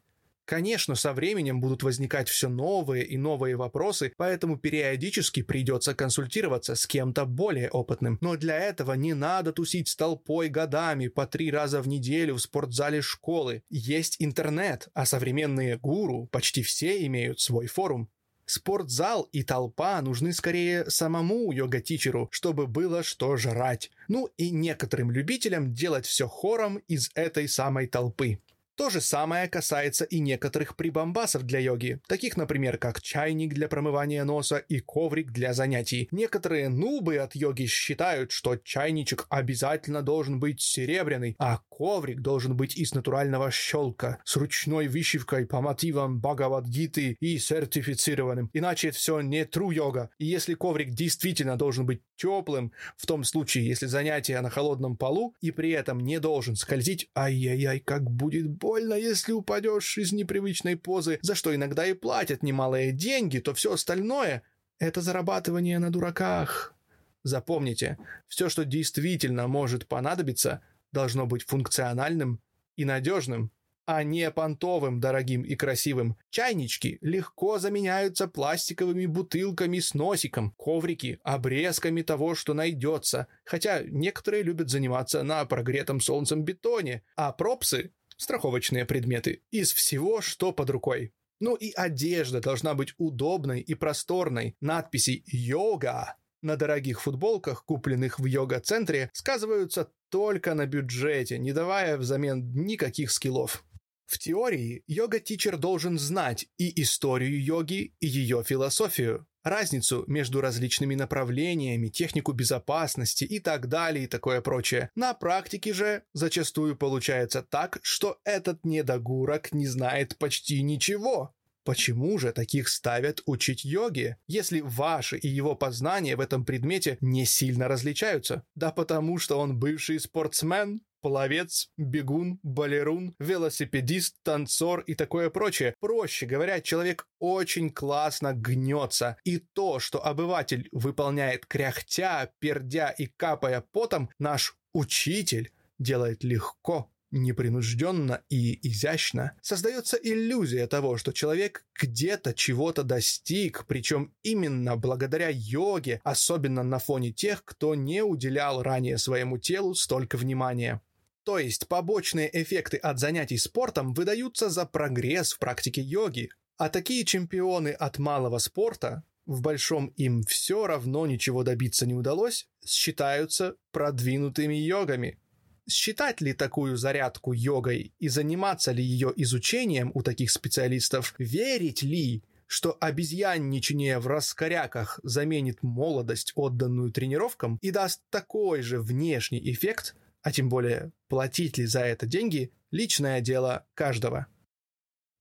Конечно, 0.47 0.95
со 0.95 1.11
временем 1.11 1.59
будут 1.59 1.83
возникать 1.83 2.29
все 2.29 2.47
новые 2.47 3.03
и 3.03 3.17
новые 3.17 3.57
вопросы, 3.57 4.13
поэтому 4.15 4.57
периодически 4.57 5.41
придется 5.41 5.93
консультироваться 5.93 6.75
с 6.75 6.87
кем-то 6.87 7.25
более 7.25 7.69
опытным. 7.69 8.17
Но 8.21 8.37
для 8.37 8.57
этого 8.57 8.93
не 8.93 9.13
надо 9.13 9.51
тусить 9.51 9.89
с 9.89 9.97
толпой 9.97 10.47
годами 10.47 11.09
по 11.09 11.27
три 11.27 11.51
раза 11.51 11.81
в 11.81 11.89
неделю 11.89 12.35
в 12.35 12.39
спортзале 12.39 13.01
школы. 13.01 13.61
Есть 13.69 14.15
интернет, 14.19 14.87
а 14.93 15.05
современные 15.05 15.77
гуру 15.79 16.29
почти 16.31 16.63
все 16.63 17.05
имеют 17.05 17.41
свой 17.41 17.67
форум. 17.67 18.09
Спортзал 18.45 19.23
и 19.33 19.43
толпа 19.43 20.01
нужны 20.01 20.31
скорее 20.31 20.89
самому 20.89 21.51
йога-тичеру, 21.51 22.29
чтобы 22.31 22.67
было 22.67 23.03
что 23.03 23.35
жрать. 23.35 23.91
Ну 24.07 24.29
и 24.37 24.51
некоторым 24.51 25.11
любителям 25.11 25.73
делать 25.73 26.05
все 26.05 26.29
хором 26.29 26.77
из 26.87 27.11
этой 27.15 27.49
самой 27.49 27.87
толпы. 27.87 28.39
То 28.77 28.91
же 28.91 29.01
самое 29.01 29.47
касается 29.47 30.05
и 30.05 30.19
некоторых 30.19 30.75
прибамбасов 30.75 31.41
для 31.41 31.57
йоги, 31.57 31.99
таких, 32.07 32.37
например, 32.37 32.77
как 32.77 33.01
чайник 33.01 33.55
для 33.55 33.67
промывания 33.67 34.23
носа 34.23 34.57
и 34.57 34.81
коврик 34.81 35.31
для 35.31 35.55
занятий. 35.55 36.07
Некоторые 36.11 36.69
нубы 36.69 37.17
от 37.17 37.33
йоги 37.33 37.65
считают, 37.65 38.31
что 38.31 38.55
чайничек 38.55 39.25
обязательно 39.29 40.03
должен 40.03 40.39
быть 40.39 40.61
серебряный, 40.61 41.35
а 41.39 41.61
Коврик 41.77 42.21
должен 42.21 42.57
быть 42.57 42.75
из 42.75 42.95
натурального 42.95 43.51
щелка, 43.51 44.17
с 44.23 44.35
ручной 44.35 44.87
вышивкой 44.87 45.45
по 45.45 45.61
мотивам 45.61 46.19
Бхагавадгиты 46.19 47.17
и 47.19 47.37
сертифицированным. 47.37 48.49
Иначе 48.51 48.87
это 48.87 48.97
все 48.97 49.21
не 49.21 49.43
true 49.43 49.71
йога. 49.71 50.09
И 50.17 50.25
если 50.25 50.55
коврик 50.55 50.89
действительно 50.95 51.55
должен 51.55 51.85
быть 51.85 52.01
теплым, 52.15 52.71
в 52.95 53.05
том 53.05 53.23
случае, 53.23 53.67
если 53.67 53.85
занятие 53.85 54.41
на 54.41 54.49
холодном 54.49 54.97
полу 54.97 55.35
и 55.39 55.51
при 55.51 55.69
этом 55.69 55.99
не 55.99 56.19
должен 56.19 56.55
скользить, 56.55 57.11
ай-яй-яй, 57.15 57.79
как 57.81 58.09
будет 58.09 58.49
больно, 58.49 58.95
если 58.95 59.33
упадешь 59.33 59.99
из 59.99 60.11
непривычной 60.11 60.77
позы, 60.77 61.19
за 61.21 61.35
что 61.35 61.53
иногда 61.53 61.85
и 61.85 61.93
платят 61.93 62.41
немалые 62.41 62.91
деньги, 62.91 63.37
то 63.37 63.53
все 63.53 63.73
остальное— 63.73 64.41
это 64.79 65.01
зарабатывание 65.01 65.77
на 65.77 65.91
дураках. 65.91 66.73
Запомните, 67.21 67.99
все, 68.27 68.49
что 68.49 68.65
действительно 68.65 69.47
может 69.47 69.85
понадобиться, 69.85 70.63
должно 70.97 71.27
быть 71.27 71.43
функциональным 71.43 72.41
и 72.75 72.83
надежным, 72.83 73.51
а 73.85 74.03
не 74.03 74.31
понтовым, 74.31 74.99
дорогим 74.99 75.43
и 75.43 75.55
красивым. 75.55 76.17
Чайнички 76.31 76.97
легко 77.01 77.59
заменяются 77.59 78.27
пластиковыми 78.27 79.05
бутылками 79.05 79.77
с 79.77 79.93
носиком, 79.93 80.55
коврики 80.57 81.19
обрезками 81.23 82.01
того, 82.01 82.33
что 82.33 82.55
найдется, 82.55 83.27
хотя 83.45 83.83
некоторые 83.83 84.41
любят 84.41 84.71
заниматься 84.71 85.21
на 85.21 85.45
прогретом 85.45 86.01
солнцем 86.01 86.43
бетоне, 86.43 87.03
а 87.15 87.31
пропсы– 87.31 87.93
страховочные 88.17 88.85
предметы 88.85 89.43
из 89.51 89.73
всего, 89.73 90.21
что 90.21 90.51
под 90.51 90.71
рукой. 90.71 91.13
Ну 91.39 91.53
и 91.53 91.71
одежда 91.73 92.41
должна 92.41 92.73
быть 92.73 92.95
удобной 92.97 93.61
и 93.61 93.75
просторной. 93.75 94.55
Надписи 94.61 95.23
«Йога» 95.27 96.15
на 96.41 96.55
дорогих 96.55 97.01
футболках, 97.01 97.65
купленных 97.65 98.19
в 98.19 98.25
йога-центре, 98.25 99.09
сказываются 99.13 99.91
только 100.09 100.53
на 100.53 100.65
бюджете, 100.65 101.37
не 101.37 101.53
давая 101.53 101.97
взамен 101.97 102.51
никаких 102.53 103.11
скиллов. 103.11 103.63
В 104.05 104.19
теории 104.19 104.83
йога-тичер 104.87 105.57
должен 105.57 105.99
знать 105.99 106.47
и 106.57 106.81
историю 106.81 107.43
йоги, 107.43 107.93
и 107.99 108.07
ее 108.07 108.41
философию, 108.41 109.27
разницу 109.43 110.05
между 110.07 110.41
различными 110.41 110.95
направлениями, 110.95 111.89
технику 111.89 112.31
безопасности 112.31 113.23
и 113.23 113.39
так 113.39 113.67
далее 113.67 114.05
и 114.05 114.07
такое 114.07 114.41
прочее. 114.41 114.91
На 114.95 115.13
практике 115.13 115.73
же 115.73 116.03
зачастую 116.13 116.77
получается 116.77 117.41
так, 117.41 117.79
что 117.81 118.19
этот 118.23 118.63
недогурок 118.63 119.51
не 119.51 119.67
знает 119.67 120.17
почти 120.17 120.61
ничего. 120.61 121.33
Почему 121.67 122.17
же 122.17 122.31
таких 122.31 122.69
ставят 122.69 123.21
учить 123.25 123.65
йоге, 123.65 124.15
если 124.25 124.61
ваши 124.61 125.17
и 125.17 125.27
его 125.27 125.53
познания 125.53 126.15
в 126.15 126.21
этом 126.21 126.45
предмете 126.45 126.97
не 127.01 127.25
сильно 127.25 127.67
различаются? 127.67 128.45
Да 128.55 128.71
потому 128.71 129.17
что 129.17 129.37
он 129.37 129.59
бывший 129.59 129.99
спортсмен, 129.99 130.79
пловец, 131.01 131.69
бегун, 131.75 132.39
балерун, 132.41 133.15
велосипедист, 133.19 134.15
танцор 134.23 134.79
и 134.79 134.95
такое 134.95 135.29
прочее. 135.29 135.75
Проще 135.81 136.25
говоря, 136.25 136.61
человек 136.61 137.05
очень 137.19 137.69
классно 137.69 138.31
гнется. 138.33 139.17
И 139.25 139.39
то, 139.39 139.79
что 139.79 140.05
обыватель 140.05 140.69
выполняет 140.71 141.45
кряхтя, 141.47 142.31
пердя 142.39 142.91
и 142.91 143.07
капая 143.07 143.61
потом, 143.73 144.09
наш 144.19 144.55
учитель 144.71 145.51
делает 145.79 146.23
легко 146.23 146.89
непринужденно 147.11 148.21
и 148.29 148.59
изящно, 148.67 149.33
создается 149.41 149.97
иллюзия 149.97 150.67
того, 150.67 150.97
что 150.97 151.13
человек 151.13 151.65
где-то 151.79 152.33
чего-то 152.33 152.83
достиг, 152.83 153.65
причем 153.67 154.13
именно 154.23 154.75
благодаря 154.75 155.29
йоге, 155.31 156.01
особенно 156.03 156.63
на 156.63 156.79
фоне 156.79 157.11
тех, 157.11 157.43
кто 157.43 157.75
не 157.75 158.03
уделял 158.03 158.61
ранее 158.61 158.97
своему 158.97 159.37
телу 159.37 159.73
столько 159.73 160.17
внимания. 160.17 160.81
То 161.23 161.39
есть 161.39 161.67
побочные 161.67 162.29
эффекты 162.41 162.77
от 162.77 162.99
занятий 162.99 163.37
спортом 163.37 163.93
выдаются 163.93 164.49
за 164.49 164.65
прогресс 164.65 165.33
в 165.33 165.39
практике 165.39 165.81
йоги, 165.81 166.29
а 166.57 166.69
такие 166.69 167.05
чемпионы 167.05 167.69
от 167.69 167.99
малого 167.99 168.37
спорта, 168.37 169.03
в 169.25 169.41
большом 169.41 169.87
им 169.97 170.23
все 170.23 170.67
равно 170.67 171.05
ничего 171.05 171.43
добиться 171.43 171.85
не 171.85 171.93
удалось, 171.93 172.47
считаются 172.65 173.55
продвинутыми 173.71 174.55
йогами– 174.55 175.19
Считать 175.69 176.21
ли 176.21 176.33
такую 176.33 176.77
зарядку 176.77 177.33
йогой 177.33 177.93
и 177.99 178.07
заниматься 178.07 178.71
ли 178.71 178.81
ее 178.81 179.11
изучением 179.17 179.91
у 179.93 180.01
таких 180.01 180.31
специалистов? 180.31 181.13
Верить 181.17 181.81
ли, 181.81 182.23
что 182.45 182.77
обезьянничание 182.79 183.99
в 183.99 184.07
раскоряках 184.07 185.01
заменит 185.03 185.63
молодость, 185.63 186.31
отданную 186.35 186.91
тренировкам, 186.93 187.57
и 187.61 187.71
даст 187.71 188.01
такой 188.09 188.61
же 188.61 188.79
внешний 188.79 189.51
эффект, 189.51 189.95
а 190.21 190.31
тем 190.31 190.47
более 190.47 190.93
платить 191.09 191.57
ли 191.57 191.65
за 191.65 191.81
это 191.81 192.05
деньги, 192.05 192.53
личное 192.71 193.19
дело 193.19 193.65
каждого. 193.73 194.27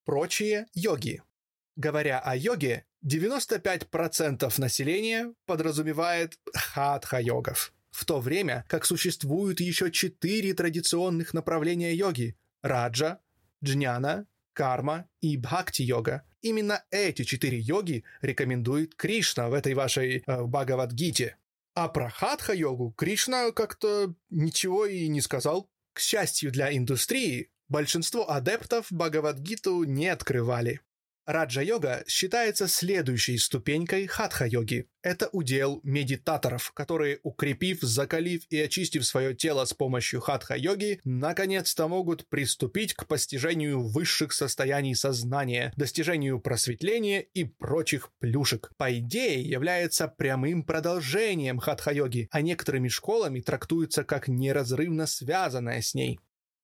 Прочие 0.04 0.66
йоги. 0.74 1.22
Говоря 1.74 2.20
о 2.20 2.36
йоге, 2.36 2.86
95% 3.04 4.60
населения 4.60 5.34
подразумевает 5.44 6.38
хатха-йогов 6.54 7.72
в 7.96 8.04
то 8.04 8.20
время 8.20 8.66
как 8.68 8.84
существуют 8.84 9.60
еще 9.60 9.90
четыре 9.90 10.52
традиционных 10.52 11.32
направления 11.32 11.94
йоги– 11.94 12.36
раджа, 12.62 13.20
джняна, 13.64 14.26
карма 14.52 15.08
и 15.22 15.38
бхакти-йога. 15.38 16.22
Именно 16.42 16.84
эти 16.90 17.24
четыре 17.24 17.58
йоги 17.58 18.04
рекомендует 18.20 18.94
Кришна 18.96 19.48
в 19.48 19.54
этой 19.54 19.72
вашей 19.72 20.18
э, 20.26 20.42
Бхагавадгите. 20.44 21.38
А 21.74 21.88
про 21.88 22.10
хатха-йогу 22.10 22.92
Кришна 22.92 23.50
как-то 23.52 24.14
ничего 24.28 24.84
и 24.84 25.08
не 25.08 25.22
сказал. 25.22 25.70
К 25.94 26.00
счастью 26.00 26.52
для 26.52 26.76
индустрии, 26.76 27.50
большинство 27.68 28.30
адептов 28.30 28.88
Бхагавадгиту 28.90 29.84
не 29.84 30.08
открывали. 30.08 30.82
Раджа-йога 31.26 32.04
считается 32.06 32.68
следующей 32.68 33.36
ступенькой 33.38 34.06
хатха-йоги. 34.06 34.88
Это 35.02 35.28
удел 35.32 35.80
медитаторов, 35.82 36.70
которые, 36.70 37.18
укрепив, 37.24 37.80
закалив 37.80 38.44
и 38.48 38.60
очистив 38.60 39.04
свое 39.04 39.34
тело 39.34 39.64
с 39.64 39.74
помощью 39.74 40.20
хатха-йоги, 40.20 41.00
наконец-то 41.02 41.88
могут 41.88 42.28
приступить 42.28 42.94
к 42.94 43.06
постижению 43.08 43.82
высших 43.82 44.32
состояний 44.32 44.94
сознания, 44.94 45.72
достижению 45.76 46.38
просветления 46.38 47.22
и 47.22 47.42
прочих 47.42 48.12
плюшек. 48.20 48.70
По 48.76 48.96
идее, 48.96 49.42
является 49.42 50.06
прямым 50.06 50.62
продолжением 50.62 51.58
хатха-йоги, 51.58 52.28
а 52.30 52.40
некоторыми 52.40 52.86
школами 52.86 53.40
трактуется 53.40 54.04
как 54.04 54.28
неразрывно 54.28 55.06
связанная 55.06 55.82
с 55.82 55.92
ней. 55.92 56.20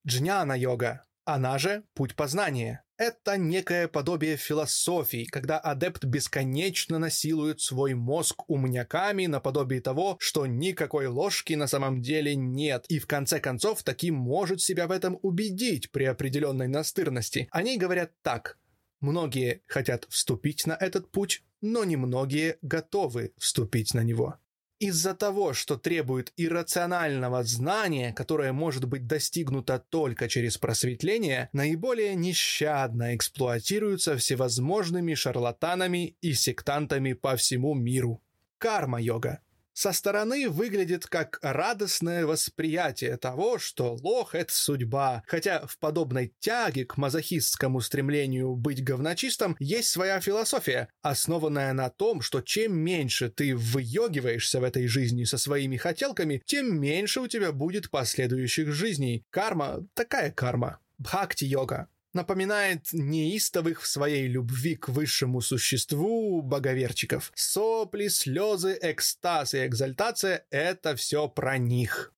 Джняна-йога, 0.07 1.05
она 1.25 1.59
же 1.59 1.85
путь 1.95 2.17
познания. 2.17 2.85
Это 3.03 3.37
некое 3.37 3.89
подобие 3.89 4.37
философии, 4.37 5.25
когда 5.25 5.59
адепт 5.59 6.05
бесконечно 6.05 7.01
насилует 7.01 7.61
свой 7.61 7.95
мозг 7.95 8.49
умняками 8.49 9.27
наподобие 9.27 9.81
того, 9.81 10.17
что 10.21 10.47
никакой 10.47 11.09
ложки 11.09 11.55
на 11.55 11.67
самом 11.67 12.01
деле 12.01 12.37
нет, 12.37 12.85
и 12.89 13.01
в 13.01 13.09
конце 13.09 13.41
концов 13.41 13.83
таки 13.83 14.13
может 14.13 14.61
себя 14.61 14.87
в 14.87 14.93
этом 14.93 15.19
убедить 15.23 15.91
при 15.91 16.05
определенной 16.05 16.69
настырности. 16.69 17.49
Они 17.51 17.77
говорят 17.77 18.13
так. 18.23 18.61
Многие 19.01 19.63
хотят 19.67 20.07
вступить 20.09 20.65
на 20.65 20.75
этот 20.75 21.11
путь, 21.11 21.43
но 21.61 21.83
немногие 21.83 22.59
готовы 22.63 23.33
вступить 23.37 23.95
на 23.95 24.05
него 24.05 24.39
из-за 24.83 25.15
того, 25.15 25.53
что 25.53 25.77
требует 25.77 26.33
иррационального 26.37 27.45
знания, 27.45 28.13
которое 28.13 28.53
может 28.53 28.85
быть 28.85 29.07
достигнуто 29.07 29.79
только 29.79 30.29
через 30.29 30.59
просветление, 30.59 31.49
наиболее 31.53 32.17
нещадно 32.17 33.15
эксплуатируются 33.15 34.17
всевозможными 34.17 35.15
шарлатанами 35.15 36.17
и 36.21 36.33
сектантами 36.35 37.13
по 37.13 37.37
всему 37.37 37.75
миру. 37.75 38.21
Карма-йога 38.59 39.41
со 39.73 39.93
стороны 39.93 40.49
выглядит 40.49 41.07
как 41.07 41.39
радостное 41.43 42.27
восприятие 42.27 43.17
того, 43.17 43.59
что 43.59 43.95
лох— 43.95 44.35
это 44.35 44.53
судьба, 44.53 45.23
хотя 45.27 45.67
в 45.67 45.79
подобной 45.79 46.35
тяге 46.41 46.85
к 46.85 46.97
мазохистскому 46.97 47.81
стремлению 47.81 48.55
быть 48.55 48.85
говночистом 48.85 49.57
есть 49.59 49.89
своя 49.89 50.21
философия, 50.21 50.89
основанная 51.03 51.73
на 51.73 51.91
том, 51.91 52.21
что 52.23 52.41
чем 52.41 52.77
меньше 52.77 53.31
ты 53.31 53.57
выёгиваешься 53.57 54.61
в 54.61 54.65
этой 54.65 54.87
жизни 54.87 55.25
со 55.25 55.39
своими 55.39 55.77
хотелками, 55.77 56.43
тем 56.45 56.81
меньше 56.81 57.21
у 57.21 57.27
тебя 57.27 57.53
будет 57.53 57.91
последующих 57.91 58.73
жизней. 58.73 59.25
Карма— 59.31 59.87
такая 59.95 60.31
карма. 60.31 60.79
Бхакти-йога 60.99 61.89
напоминает 62.15 62.93
неистовых 62.93 63.83
в 63.83 63.87
своей 63.87 64.27
любви 64.27 64.77
к 64.77 64.89
высшему 64.89 65.41
существу 65.41 66.43
боговерчиков. 66.43 67.33
Сопли, 67.35 68.09
слезы, 68.09 68.79
экстаз 68.81 69.55
и 69.55 69.65
экзальтация— 69.67 70.47
это 70.51 70.97
все 70.97 71.29
про 71.29 71.59
них. 71.59 72.13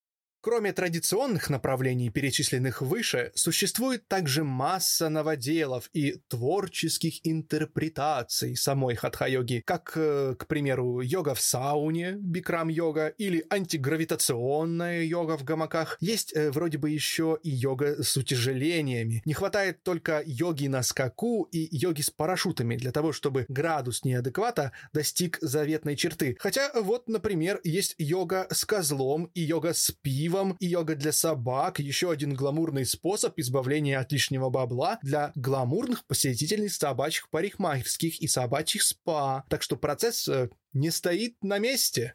Кроме 0.44 0.74
традиционных 0.74 1.48
направлений, 1.48 2.10
перечисленных 2.10 2.82
выше, 2.82 3.32
существует 3.34 4.08
также 4.08 4.44
масса 4.44 5.08
новоделов 5.08 5.88
и 5.94 6.20
творческих 6.28 7.26
интерпретаций 7.26 8.54
самой 8.54 8.94
хатха-йоги, 8.94 9.62
как, 9.64 9.92
э, 9.96 10.34
к 10.38 10.46
примеру, 10.46 11.00
йога 11.00 11.34
в 11.34 11.40
сауне, 11.40 12.18
бикрам-йога, 12.20 13.14
или 13.16 13.46
антигравитационная 13.48 15.04
йога 15.04 15.38
в 15.38 15.44
гамаках. 15.44 15.96
Есть 16.00 16.36
э, 16.36 16.50
вроде 16.50 16.76
бы 16.76 16.90
еще 16.90 17.38
и 17.42 17.48
йога 17.48 18.02
с 18.02 18.14
утяжелениями. 18.18 19.22
Не 19.24 19.32
хватает 19.32 19.82
только 19.82 20.22
йоги 20.26 20.66
на 20.66 20.82
скаку 20.82 21.48
и 21.52 21.74
йоги 21.74 22.02
с 22.02 22.10
парашютами 22.10 22.76
для 22.76 22.92
того, 22.92 23.12
чтобы 23.12 23.46
градус 23.48 24.04
неадеквата 24.04 24.72
достиг 24.92 25.38
заветной 25.40 25.96
черты. 25.96 26.36
Хотя 26.38 26.70
вот, 26.74 27.08
например, 27.08 27.62
есть 27.64 27.94
йога 27.96 28.46
с 28.50 28.66
козлом 28.66 29.30
и 29.32 29.40
йога 29.40 29.72
с 29.72 29.90
пивом, 29.90 30.33
пивом 30.34 30.56
и 30.58 30.66
йога 30.66 30.96
для 30.96 31.12
собак, 31.12 31.78
еще 31.78 32.10
один 32.10 32.34
гламурный 32.34 32.84
способ 32.84 33.38
избавления 33.38 34.00
от 34.00 34.10
лишнего 34.10 34.50
бабла 34.50 34.98
для 35.02 35.30
гламурных 35.36 36.04
посетительниц 36.06 36.76
собачьих 36.76 37.28
парикмахерских 37.30 38.20
и 38.20 38.26
собачьих 38.26 38.82
спа. 38.82 39.44
Так 39.48 39.62
что 39.62 39.76
процесс 39.76 40.26
э, 40.26 40.50
не 40.72 40.90
стоит 40.90 41.36
на 41.42 41.58
месте. 41.58 42.14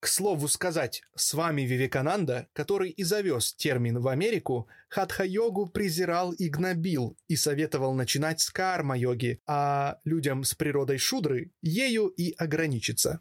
К 0.00 0.08
слову 0.08 0.48
сказать, 0.48 1.02
с 1.14 1.34
вами 1.34 1.62
Вивекананда, 1.62 2.48
который 2.52 2.90
и 2.90 3.04
завез 3.04 3.54
термин 3.54 4.00
в 4.00 4.08
Америку, 4.08 4.66
хатха-йогу 4.88 5.68
презирал 5.68 6.32
и 6.32 6.48
гнобил 6.48 7.16
и 7.28 7.36
советовал 7.36 7.94
начинать 7.94 8.40
с 8.40 8.50
карма-йоги, 8.50 9.40
а 9.46 9.98
людям 10.04 10.42
с 10.42 10.54
природой 10.54 10.98
шудры 10.98 11.52
ею 11.62 12.08
и 12.08 12.32
ограничиться. 12.32 13.20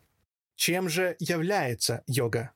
Чем 0.56 0.89
же 0.89 1.16
является 1.20 2.04
йога? 2.08 2.56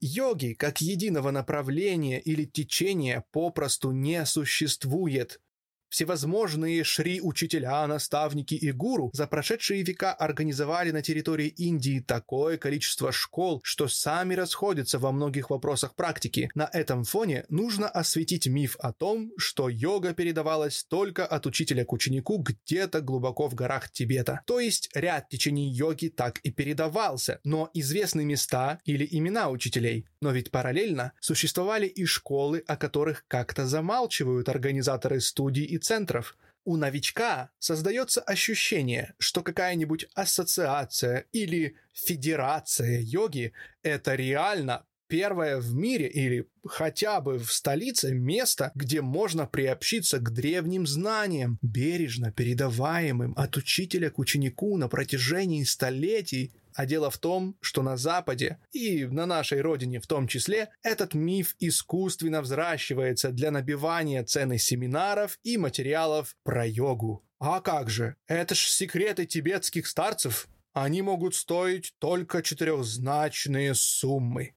Йоги 0.00 0.54
как 0.54 0.80
единого 0.80 1.30
направления 1.30 2.20
или 2.20 2.44
течения 2.44 3.24
попросту 3.32 3.90
не 3.90 4.24
существует. 4.26 5.40
Всевозможные 5.88 6.84
шри-учителя, 6.84 7.86
наставники 7.86 8.54
и 8.54 8.72
гуру 8.72 9.10
за 9.14 9.26
прошедшие 9.26 9.82
века 9.82 10.12
организовали 10.12 10.90
на 10.90 11.02
территории 11.02 11.48
Индии 11.48 12.00
такое 12.00 12.58
количество 12.58 13.10
школ, 13.10 13.60
что 13.64 13.88
сами 13.88 14.34
расходятся 14.34 14.98
во 14.98 15.12
многих 15.12 15.50
вопросах 15.50 15.94
практики. 15.94 16.50
На 16.54 16.68
этом 16.72 17.04
фоне 17.04 17.46
нужно 17.48 17.88
осветить 17.88 18.46
миф 18.46 18.76
о 18.80 18.92
том, 18.92 19.32
что 19.38 19.68
йога 19.68 20.12
передавалась 20.12 20.84
только 20.84 21.26
от 21.26 21.46
учителя 21.46 21.84
к 21.84 21.92
ученику 21.92 22.38
где-то 22.38 23.00
глубоко 23.00 23.48
в 23.48 23.54
горах 23.54 23.90
Тибета. 23.90 24.42
То 24.46 24.60
есть 24.60 24.90
ряд 24.94 25.28
течений 25.28 25.70
йоги 25.70 26.08
так 26.08 26.38
и 26.40 26.50
передавался, 26.50 27.40
но 27.44 27.70
известны 27.72 28.24
места 28.24 28.78
или 28.84 29.08
имена 29.10 29.48
учителей. 29.48 30.06
Но 30.20 30.32
ведь 30.32 30.50
параллельно 30.50 31.12
существовали 31.20 31.86
и 31.86 32.04
школы, 32.04 32.64
о 32.66 32.76
которых 32.76 33.24
как-то 33.28 33.66
замалчивают 33.66 34.48
организаторы 34.48 35.20
студий 35.20 35.64
и 35.64 35.78
центров. 35.78 36.36
У 36.64 36.76
новичка 36.76 37.50
создается 37.58 38.20
ощущение, 38.20 39.14
что 39.18 39.42
какая-нибудь 39.42 40.06
ассоциация 40.14 41.24
или 41.32 41.76
федерация 41.94 43.00
йоги– 43.00 43.52
это 43.82 44.16
реально 44.16 44.84
первое 45.08 45.58
в 45.58 45.74
мире 45.74 46.06
или 46.08 46.46
хотя 46.64 47.20
бы 47.20 47.38
в 47.38 47.50
столице 47.50 48.12
место, 48.12 48.70
где 48.74 49.00
можно 49.00 49.46
приобщиться 49.46 50.18
к 50.18 50.32
древним 50.32 50.86
знаниям, 50.86 51.58
бережно 51.62 52.30
передаваемым 52.30 53.34
от 53.36 53.56
учителя 53.56 54.10
к 54.10 54.18
ученику 54.18 54.76
на 54.76 54.88
протяжении 54.88 55.64
столетий 55.64 56.52
а 56.78 56.86
дело 56.86 57.10
в 57.10 57.18
том, 57.18 57.56
что 57.60 57.82
на 57.82 57.96
Западе 57.96 58.60
и 58.70 59.04
на 59.04 59.26
нашей 59.26 59.60
родине 59.62 59.98
в 59.98 60.06
том 60.06 60.28
числе 60.28 60.70
этот 60.84 61.12
миф 61.12 61.56
искусственно 61.58 62.40
взращивается 62.40 63.32
для 63.32 63.50
набивания 63.50 64.22
цены 64.22 64.58
семинаров 64.58 65.40
и 65.42 65.56
материалов 65.56 66.36
про 66.44 66.64
йогу. 66.64 67.26
А 67.40 67.60
как 67.60 67.90
же? 67.90 68.14
Это 68.28 68.54
ж 68.54 68.60
секреты 68.60 69.26
тибетских 69.26 69.88
старцев. 69.88 70.46
Они 70.72 71.02
могут 71.02 71.34
стоить 71.34 71.94
только 71.98 72.44
четырехзначные 72.44 73.74
суммы. 73.74 74.54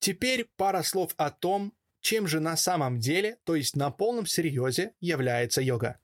Теперь 0.00 0.48
пара 0.56 0.82
слов 0.82 1.14
о 1.18 1.30
том, 1.30 1.72
чем 2.00 2.26
же 2.26 2.40
на 2.40 2.56
самом 2.56 2.98
деле, 2.98 3.38
то 3.44 3.54
есть 3.54 3.76
на 3.76 3.92
полном 3.92 4.26
серьезе, 4.26 4.94
является 4.98 5.62
йога. 5.62 6.00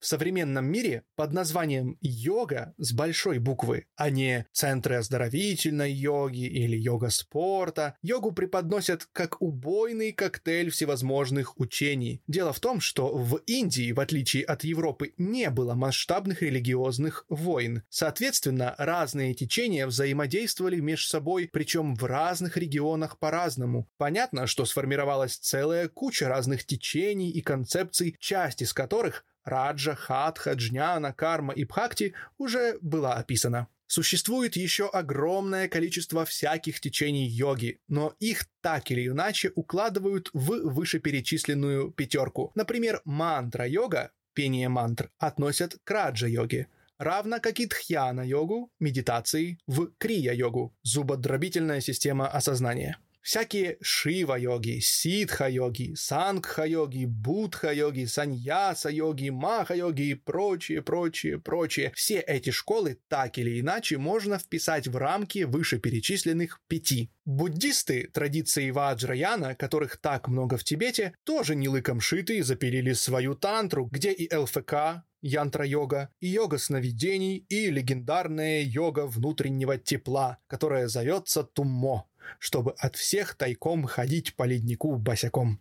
В 0.00 0.06
современном 0.06 0.66
мире 0.66 1.02
под 1.16 1.32
названием 1.32 1.98
йога 2.00 2.72
с 2.78 2.92
большой 2.92 3.38
буквы, 3.38 3.86
а 3.96 4.10
не 4.10 4.46
центры 4.52 4.94
оздоровительной 4.94 5.92
йоги 5.92 6.46
или 6.46 6.76
йога 6.76 7.10
спорта, 7.10 7.96
йогу 8.00 8.30
преподносят 8.30 9.08
как 9.12 9.42
убойный 9.42 10.12
коктейль 10.12 10.70
всевозможных 10.70 11.58
учений. 11.58 12.22
Дело 12.28 12.52
в 12.52 12.60
том, 12.60 12.80
что 12.80 13.12
в 13.16 13.40
Индии, 13.46 13.90
в 13.90 13.98
отличие 13.98 14.44
от 14.44 14.62
Европы, 14.62 15.14
не 15.18 15.50
было 15.50 15.74
масштабных 15.74 16.42
религиозных 16.42 17.24
войн. 17.28 17.82
Соответственно, 17.88 18.76
разные 18.78 19.34
течения 19.34 19.86
взаимодействовали 19.86 20.78
между 20.78 21.08
собой, 21.08 21.48
причем 21.52 21.96
в 21.96 22.04
разных 22.04 22.56
регионах 22.56 23.18
по-разному. 23.18 23.88
Понятно, 23.96 24.46
что 24.46 24.64
сформировалась 24.64 25.36
целая 25.36 25.88
куча 25.88 26.28
разных 26.28 26.64
течений 26.64 27.30
и 27.30 27.40
концепций, 27.40 28.16
часть 28.20 28.62
из 28.62 28.72
которых 28.72 29.24
Раджа, 29.48 29.94
Хатха, 29.94 30.52
Джняна, 30.52 31.12
Карма 31.12 31.54
и 31.54 31.64
Бхакти 31.64 32.14
уже 32.38 32.78
была 32.80 33.14
описана. 33.14 33.68
Существует 33.86 34.54
еще 34.54 34.86
огромное 34.86 35.66
количество 35.66 36.26
всяких 36.26 36.78
течений 36.78 37.26
йоги, 37.26 37.80
но 37.88 38.14
их 38.20 38.46
так 38.60 38.90
или 38.90 39.06
иначе 39.06 39.50
укладывают 39.54 40.28
в 40.34 40.74
вышеперечисленную 40.74 41.90
пятерку. 41.90 42.52
Например, 42.54 43.00
мантра-йога, 43.06 44.10
пение 44.34 44.68
мантр, 44.68 45.10
относят 45.18 45.78
к 45.84 45.90
раджа-йоге, 45.90 46.66
равно 46.98 47.40
как 47.40 47.60
и 47.60 47.66
тхьяна-йогу, 47.66 48.70
медитации, 48.78 49.58
в 49.66 49.90
крия-йогу, 49.98 50.74
зубодробительная 50.82 51.80
система 51.80 52.28
осознания. 52.28 52.98
Всякие 53.28 53.76
шива-йоги, 53.82 54.80
ситха-йоги, 54.80 55.94
сангха-йоги, 55.94 57.04
будха-йоги, 57.04 58.06
саньяса-йоги, 58.06 59.30
маха-йоги 59.30 60.08
и 60.08 60.14
прочее, 60.14 60.80
прочее, 60.80 61.38
прочее. 61.38 61.92
Все 61.94 62.20
эти 62.20 62.48
школы 62.48 62.96
так 63.08 63.36
или 63.36 63.60
иначе 63.60 63.98
можно 63.98 64.38
вписать 64.38 64.88
в 64.88 64.96
рамки 64.96 65.44
вышеперечисленных 65.44 66.62
пяти. 66.68 67.10
Буддисты 67.26 68.08
традиции 68.14 68.70
Ваджраяна, 68.70 69.54
которых 69.54 69.98
так 69.98 70.28
много 70.28 70.56
в 70.56 70.64
Тибете, 70.64 71.12
тоже 71.24 71.54
не 71.54 71.68
лыком 71.68 72.00
шиты 72.00 72.42
запилили 72.42 72.94
свою 72.94 73.34
тантру, 73.34 73.90
где 73.92 74.10
и 74.10 74.34
ЛФК, 74.34 75.04
янтра-йога, 75.20 76.08
и 76.20 76.28
йога 76.28 76.56
сновидений, 76.56 77.44
и 77.50 77.70
легендарная 77.70 78.62
йога 78.62 79.06
внутреннего 79.06 79.76
тепла, 79.76 80.38
которая 80.46 80.88
зовется 80.88 81.42
Туммо 81.42 82.08
чтобы 82.38 82.72
от 82.78 82.96
всех 82.96 83.34
тайком 83.34 83.84
ходить 83.84 84.34
по 84.36 84.44
леднику 84.44 84.96
босяком. 84.96 85.60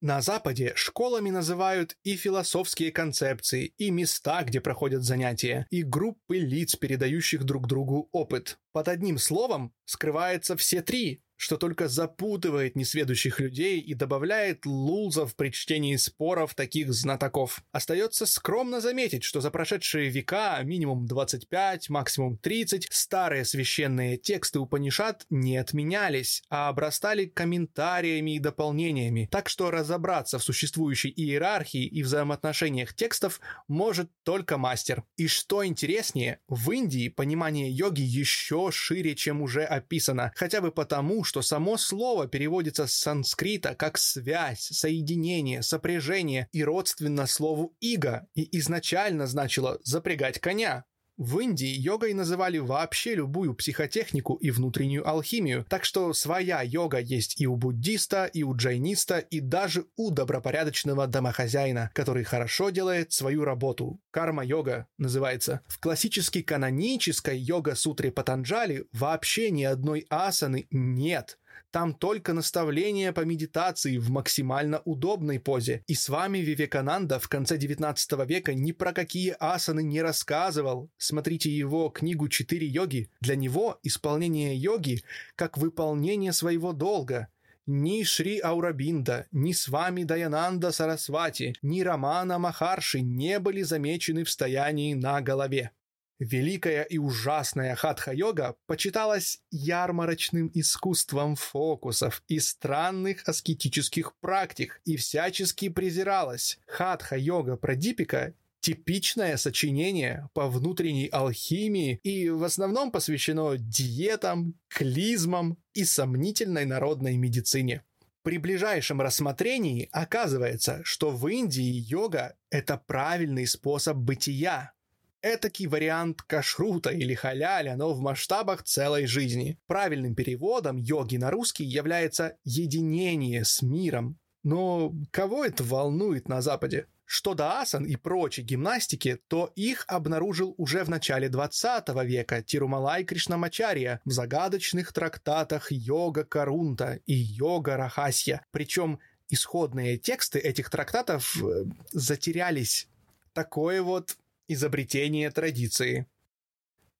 На 0.00 0.20
Западе 0.20 0.74
школами 0.76 1.30
называют 1.30 1.96
и 2.04 2.14
философские 2.14 2.92
концепции, 2.92 3.72
и 3.78 3.90
места, 3.90 4.44
где 4.44 4.60
проходят 4.60 5.02
занятия, 5.02 5.66
и 5.70 5.82
группы 5.82 6.38
лиц, 6.38 6.76
передающих 6.76 7.42
друг 7.42 7.66
другу 7.66 8.08
опыт. 8.12 8.58
Под 8.70 8.86
одним 8.86 9.18
словом 9.18 9.74
скрывается 9.86 10.56
все 10.56 10.82
три 10.82 11.24
что 11.38 11.56
только 11.56 11.88
запутывает 11.88 12.76
несведущих 12.76 13.40
людей 13.40 13.80
и 13.80 13.94
добавляет 13.94 14.66
лулзов 14.66 15.36
при 15.36 15.50
чтении 15.50 15.96
споров 15.96 16.54
таких 16.54 16.92
знатоков. 16.92 17.62
Остается 17.72 18.26
скромно 18.26 18.80
заметить, 18.80 19.22
что 19.22 19.40
за 19.40 19.50
прошедшие 19.50 20.10
века, 20.10 20.60
минимум 20.64 21.06
25, 21.06 21.88
максимум 21.90 22.36
30, 22.36 22.88
старые 22.90 23.44
священные 23.44 24.18
тексты 24.18 24.58
Упанишат 24.58 25.26
не 25.30 25.56
отменялись, 25.56 26.42
а 26.50 26.68
обрастали 26.68 27.26
комментариями 27.26 28.34
и 28.34 28.40
дополнениями, 28.40 29.28
так 29.30 29.48
что 29.48 29.70
разобраться 29.70 30.38
в 30.40 30.44
существующей 30.44 31.12
иерархии 31.16 31.86
и 31.86 32.02
взаимоотношениях 32.02 32.94
текстов 32.94 33.40
может 33.68 34.10
только 34.24 34.58
мастер. 34.58 35.04
И 35.16 35.28
что 35.28 35.64
интереснее, 35.64 36.40
в 36.48 36.72
Индии 36.72 37.08
понимание 37.08 37.70
йоги 37.70 38.02
еще 38.02 38.70
шире, 38.72 39.14
чем 39.14 39.40
уже 39.40 39.62
описано, 39.62 40.32
хотя 40.34 40.60
бы 40.60 40.72
потому, 40.72 41.22
что 41.28 41.42
само 41.42 41.76
слово 41.76 42.26
переводится 42.26 42.86
с 42.86 42.94
санскрита 42.94 43.74
как 43.74 43.98
связь, 43.98 44.62
соединение, 44.72 45.62
сопряжение 45.62 46.48
и 46.52 46.64
родственно 46.64 47.26
слову 47.26 47.76
«иго» 47.80 48.26
и 48.34 48.58
изначально 48.58 49.26
значило 49.26 49.78
«запрягать 49.82 50.38
коня». 50.40 50.86
В 51.18 51.40
Индии 51.40 51.66
йогой 51.66 52.14
называли 52.14 52.58
вообще 52.58 53.16
любую 53.16 53.52
психотехнику 53.52 54.34
и 54.36 54.52
внутреннюю 54.52 55.06
алхимию, 55.06 55.66
так 55.68 55.84
что 55.84 56.12
своя 56.12 56.62
йога 56.62 57.00
есть 57.00 57.40
и 57.40 57.46
у 57.48 57.56
буддиста, 57.56 58.26
и 58.26 58.44
у 58.44 58.54
джайниста, 58.54 59.18
и 59.18 59.40
даже 59.40 59.86
у 59.96 60.12
добропорядочного 60.12 61.08
домохозяина, 61.08 61.90
который 61.92 62.22
хорошо 62.22 62.70
делает 62.70 63.12
свою 63.12 63.44
работу. 63.44 64.00
Карма-йога 64.12 64.86
называется. 64.96 65.62
В 65.66 65.80
классической 65.80 66.44
канонической 66.44 67.36
йога-сутре 67.36 68.12
Патанджали 68.12 68.86
вообще 68.92 69.50
ни 69.50 69.64
одной 69.64 70.06
асаны 70.10 70.68
нет– 70.70 71.36
Там 71.70 71.94
только 71.94 72.32
наставления 72.32 73.12
по 73.12 73.20
медитации 73.20 73.98
в 73.98 74.10
максимально 74.10 74.80
удобной 74.84 75.38
позе. 75.38 75.82
И 75.86 75.94
с 75.94 76.08
вами 76.08 76.38
Вивекананда 76.38 77.18
в 77.18 77.28
конце 77.28 77.58
19 77.58 78.26
века 78.26 78.54
ни 78.54 78.72
про 78.72 78.92
какие 78.92 79.36
асаны 79.38 79.82
не 79.82 80.00
рассказывал. 80.00 80.90
Смотрите 80.96 81.50
его 81.50 81.90
книгу 81.90 82.28
«Четыре 82.28 82.66
йоги». 82.66 83.10
Для 83.20 83.36
него 83.36 83.78
исполнение 83.82 84.56
йоги 84.56 85.02
как 85.36 85.58
выполнение 85.58 86.32
своего 86.32 86.72
долга– 86.72 87.28
ни 87.70 88.02
Шри 88.02 88.40
Аурабинда, 88.40 89.26
ни 89.30 89.52
с 89.52 89.68
вами 89.68 90.04
Даянанда 90.04 90.72
Сарасвати, 90.72 91.54
ни 91.60 91.82
Рамана 91.82 92.38
Махарши 92.38 93.02
не 93.02 93.38
были 93.38 93.60
замечены 93.60 94.24
в 94.24 94.30
стоянии 94.30 94.94
на 94.94 95.20
голове. 95.20 95.72
Великая 96.18 96.82
и 96.82 96.98
ужасная 96.98 97.76
хатха-йога 97.76 98.56
почиталась 98.66 99.40
ярмарочным 99.52 100.50
искусством 100.52 101.36
фокусов 101.36 102.24
и 102.26 102.40
странных 102.40 103.28
аскетических 103.28 104.16
практик 104.20 104.80
и 104.84 104.96
всячески 104.96 105.68
презиралась. 105.68 106.58
Хатха-йога 106.66 107.56
Прадипика 107.56 108.34
типичное 108.60 109.36
сочинение 109.36 110.28
по 110.34 110.48
внутренней 110.48 111.06
алхимии 111.06 112.00
и 112.02 112.28
в 112.28 112.42
основном 112.42 112.90
посвящено 112.90 113.56
диетам, 113.56 114.54
клизмам 114.68 115.56
и 115.72 115.84
сомнительной 115.84 116.64
народной 116.64 117.16
медицине. 117.16 117.84
При 118.22 118.38
ближайшем 118.38 119.00
рассмотрении 119.00 119.88
оказывается, 119.92 120.80
что 120.84 121.10
в 121.10 121.28
Индии 121.28 121.62
йога– 121.88 122.36
это 122.50 122.76
правильный 122.76 123.46
способ 123.46 123.96
бытия, 123.96 124.72
Этакий 125.20 125.66
вариант 125.66 126.22
кашрута 126.22 126.90
или 126.90 127.14
халяля, 127.14 127.74
но 127.76 127.92
в 127.92 128.00
масштабах 128.00 128.62
целой 128.62 129.06
жизни. 129.06 129.58
Правильным 129.66 130.14
переводом 130.14 130.76
йоги 130.76 131.16
на 131.16 131.30
русский 131.30 131.64
является 131.64 132.36
единение 132.44 133.44
с 133.44 133.60
миром. 133.62 134.18
Но 134.44 134.94
кого 135.10 135.44
это 135.44 135.64
волнует 135.64 136.28
на 136.28 136.40
Западе? 136.40 136.86
Что 137.04 137.34
до 137.34 137.60
асан 137.60 137.84
и 137.84 137.96
прочей 137.96 138.42
гимнастики, 138.42 139.18
то 139.28 139.50
их 139.56 139.84
обнаружил 139.88 140.54
уже 140.56 140.84
в 140.84 140.90
начале 140.90 141.28
20 141.28 141.88
века 142.04 142.42
Тирумалай 142.42 143.02
Кришнамачария 143.02 144.00
в 144.04 144.10
загадочных 144.10 144.92
трактатах 144.92 145.72
«Йога 145.72 146.24
Карунта» 146.24 147.00
и 147.06 147.14
«Йога 147.14 147.76
Рахасья». 147.76 148.44
Причем 148.52 149.00
исходные 149.30 149.96
тексты 149.96 150.38
этих 150.38 150.70
трактатов 150.70 151.42
э, 151.42 151.64
затерялись. 151.92 152.88
Такое 153.32 153.82
вот 153.82 154.16
изобретение 154.48 155.30
традиции. 155.30 156.06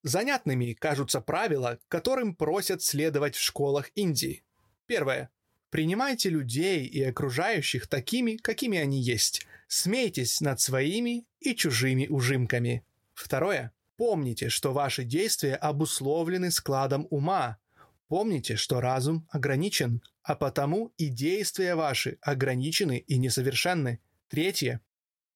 Занятными 0.02 0.74
кажутся 0.74 1.20
правила, 1.20 1.78
которым 1.88 2.36
просят 2.36 2.82
следовать 2.82 3.34
в 3.34 3.42
школах 3.42 3.90
Индии. 3.94 4.44
Первое. 4.86 5.30
Принимайте 5.70 6.30
людей 6.30 6.86
и 6.86 7.02
окружающих 7.02 7.88
такими, 7.88 8.36
какими 8.36 8.78
они 8.78 9.02
есть. 9.02 9.46
Смейтесь 9.66 10.40
над 10.40 10.60
своими 10.60 11.26
и 11.40 11.54
чужими 11.54 12.06
ужимками. 12.06 12.84
Второе. 13.12 13.72
Помните, 13.96 14.48
что 14.48 14.72
ваши 14.72 15.04
действия 15.04 15.56
обусловлены 15.56 16.50
складом 16.52 17.06
ума. 17.10 17.58
Помните, 18.06 18.56
что 18.56 18.80
разум 18.80 19.28
ограничен, 19.30 20.00
а 20.22 20.36
потому 20.36 20.92
и 20.96 21.08
действия 21.08 21.74
ваши 21.74 22.16
ограничены 22.22 22.98
и 22.98 23.18
несовершенны. 23.18 24.00
Третье. 24.28 24.80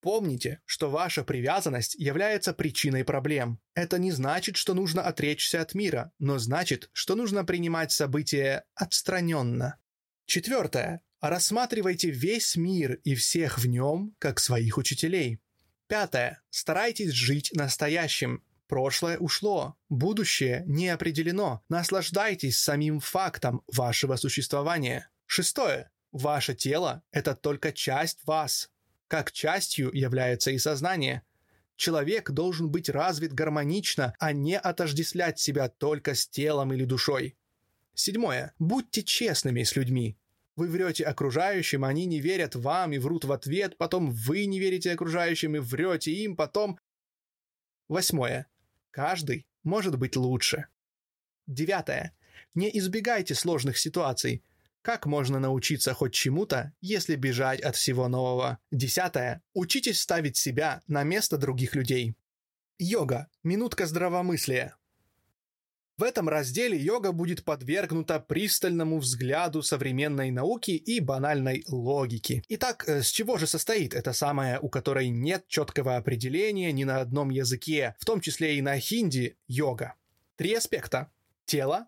Помните, 0.03 0.61
что 0.66 0.90
ваша 0.90 1.22
привязанность 1.22 1.94
является 1.94 2.53
причиной 2.53 3.05
проблем. 3.05 3.61
Это 3.74 3.98
не 3.98 4.11
значит, 4.11 4.57
что 4.57 4.74
нужно 4.74 5.03
отречься 5.03 5.62
от 5.62 5.74
мира, 5.74 6.11
но 6.18 6.38
значит, 6.38 6.90
что 6.92 7.14
нужно 7.14 7.44
принимать 7.44 7.92
события 7.92 8.64
отстраненно. 8.74 9.78
Четвертое. 10.26 11.03
Рассматривайте 11.20 12.11
весь 12.11 12.57
мир 12.57 12.94
и 13.05 13.14
всех 13.14 13.61
в 13.61 13.68
нем 13.68 14.16
как 14.18 14.40
своих 14.40 14.76
учителей. 14.76 15.38
Пятое. 15.86 16.42
Старайтесь 16.50 17.12
жить 17.12 17.50
настоящим. 17.55 18.42
Прошлое 18.66 19.18
ушло, 19.18 19.76
будущее 19.88 20.64
не 20.66 20.88
определено. 20.88 21.62
Наслаждайтесь 21.68 22.59
самим 22.59 22.98
фактом 22.98 23.62
вашего 23.68 24.16
существования. 24.16 25.11
Шестое. 25.26 25.92
Ваше 26.11 26.57
тело– 26.57 27.05
это 27.12 27.36
только 27.36 27.72
часть 27.72 28.24
вас. 28.24 28.71
Как 29.12 29.30
частью 29.30 29.90
является 29.92 30.52
и 30.52 30.56
сознание. 30.56 31.20
Человек 31.76 32.30
должен 32.30 32.70
быть 32.70 32.88
развит 32.88 33.34
гармонично, 33.34 34.14
а 34.18 34.32
не 34.32 34.58
отождествлять 34.58 35.38
себя 35.38 35.68
только 35.68 36.14
с 36.14 36.26
телом 36.26 36.72
или 36.72 36.86
душой. 36.86 37.36
Седьмое. 37.92 38.54
Будьте 38.58 39.02
честными 39.02 39.64
с 39.64 39.76
людьми. 39.76 40.16
Вы 40.56 40.68
врете 40.68 41.04
окружающим, 41.04 41.84
они 41.84 42.06
не 42.06 42.20
верят 42.20 42.54
вам 42.56 42.94
и 42.94 42.98
врут 42.98 43.26
в 43.26 43.32
ответ, 43.32 43.76
потом 43.76 44.10
вы 44.10 44.46
не 44.46 44.58
верите 44.58 44.90
окружающим 44.90 45.56
и 45.56 45.58
врете 45.58 46.10
им, 46.10 46.34
потом... 46.34 46.80
Восьмое. 47.88 48.46
Каждый 48.90 49.46
может 49.62 49.98
быть 49.98 50.16
лучше. 50.16 50.68
Девятое. 51.46 52.16
Не 52.54 52.70
избегайте 52.78 53.34
сложных 53.34 53.76
ситуаций. 53.76 54.42
Как 54.82 55.06
можно 55.06 55.38
научиться 55.38 55.94
хоть 55.94 56.12
чему-то, 56.12 56.72
если 56.80 57.14
бежать 57.14 57.60
от 57.60 57.76
всего 57.76 58.08
нового? 58.08 58.58
Десятое. 58.72 59.40
Учитесь 59.54 60.00
ставить 60.00 60.36
себя 60.36 60.82
на 60.88 61.04
место 61.04 61.38
других 61.38 61.76
людей. 61.76 62.16
Йога. 62.80 63.28
Минутка 63.44 63.86
здравомыслия. 63.86 64.76
В 65.98 66.02
этом 66.02 66.28
разделе 66.28 66.76
йога 66.76 67.12
будет 67.12 67.44
подвергнута 67.44 68.18
пристальному 68.18 68.98
взгляду 68.98 69.62
современной 69.62 70.32
науки 70.32 70.72
и 70.72 70.98
банальной 70.98 71.62
логики. 71.68 72.42
Итак, 72.48 72.88
э, 72.88 73.02
с 73.02 73.06
чего 73.08 73.38
же 73.38 73.46
состоит 73.46 73.94
эта 73.94 74.12
самая, 74.12 74.58
у 74.58 74.68
которой 74.68 75.10
нет 75.10 75.46
четкого 75.46 75.96
определения 75.96 76.72
ни 76.72 76.82
на 76.82 77.00
одном 77.00 77.30
языке, 77.30 77.94
в 78.00 78.04
том 78.04 78.20
числе 78.20 78.58
и 78.58 78.62
на 78.62 78.80
хинди, 78.80 79.36
йога? 79.46 79.94
Три 80.34 80.54
аспекта. 80.54 81.12
Тело, 81.44 81.86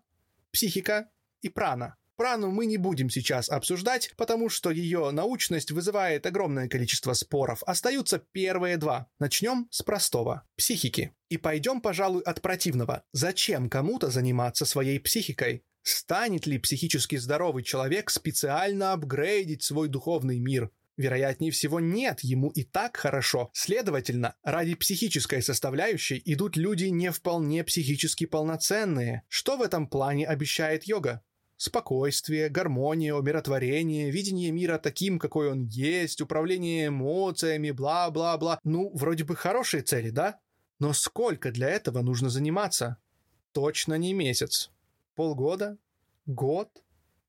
психика 0.51 1.09
и 1.41 1.49
прана– 1.49 1.97
Прану 2.17 2.49
мы 2.49 2.65
не 2.65 2.77
будем 2.77 3.09
сейчас 3.09 3.49
обсуждать, 3.49 4.11
потому 4.15 4.47
что 4.47 4.71
ее 4.71 5.11
научность 5.11 5.71
вызывает 5.71 6.25
огромное 6.25 6.69
количество 6.69 7.11
споров. 7.11 7.61
Остаются 7.65 8.19
первые 8.19 8.77
два. 8.77 9.07
Начнем 9.19 9.67
с 9.69 9.81
простого– 9.81 10.43
психики. 10.55 11.13
И 11.27 11.37
пойдем, 11.37 11.81
пожалуй, 11.81 12.21
от 12.21 12.41
противного. 12.41 13.03
Зачем 13.11 13.69
кому-то 13.69 14.09
заниматься 14.09 14.65
своей 14.65 14.99
психикой? 14.99 15.65
Станет 15.81 16.47
ли 16.47 16.57
психически 16.57 17.17
здоровый 17.17 17.63
человек 17.63 18.09
специально 18.09 18.93
апгрейдить 18.93 19.63
свой 19.63 19.89
духовный 19.89 20.39
мир? 20.39 20.71
Вероятнее 20.97 21.51
всего 21.51 21.81
нет, 21.81 22.21
ему 22.21 22.49
и 22.49 22.63
так 22.63 22.95
хорошо. 22.95 23.49
Следовательно, 23.53 24.35
ради 24.43 24.75
психической 24.75 25.41
составляющей 25.41 26.21
идут 26.23 26.55
люди 26.55 26.85
не 26.85 27.11
вполне 27.11 27.65
психически 27.65 28.25
полноценные. 28.25 29.23
Что 29.27 29.57
в 29.57 29.61
этом 29.61 29.87
плане 29.87 30.25
обещает 30.25 30.85
йога? 30.85 31.21
Спокойствие, 31.57 32.49
гармония, 32.49 33.13
умиротворение, 33.13 34.11
видение 34.11 34.51
мира 34.51 34.77
таким, 34.77 35.19
какой 35.19 35.51
он 35.51 35.65
есть, 35.65 36.19
управление 36.21 36.87
эмоциями, 36.87 37.71
бла-бла-бла. 37.71 38.59
Ну, 38.63 38.91
вроде 38.93 39.23
бы 39.23 39.35
хорошие 39.35 39.81
цели, 39.81 40.09
да? 40.09 40.39
Но 40.79 40.91
сколько 40.91 41.51
для 41.51 41.69
этого 41.69 42.01
нужно 42.01 42.29
заниматься? 42.29 42.97
Точно 43.53 43.93
не 43.93 44.13
месяц. 44.13 44.69
Полгода? 45.15 45.77
Год? 46.25 46.69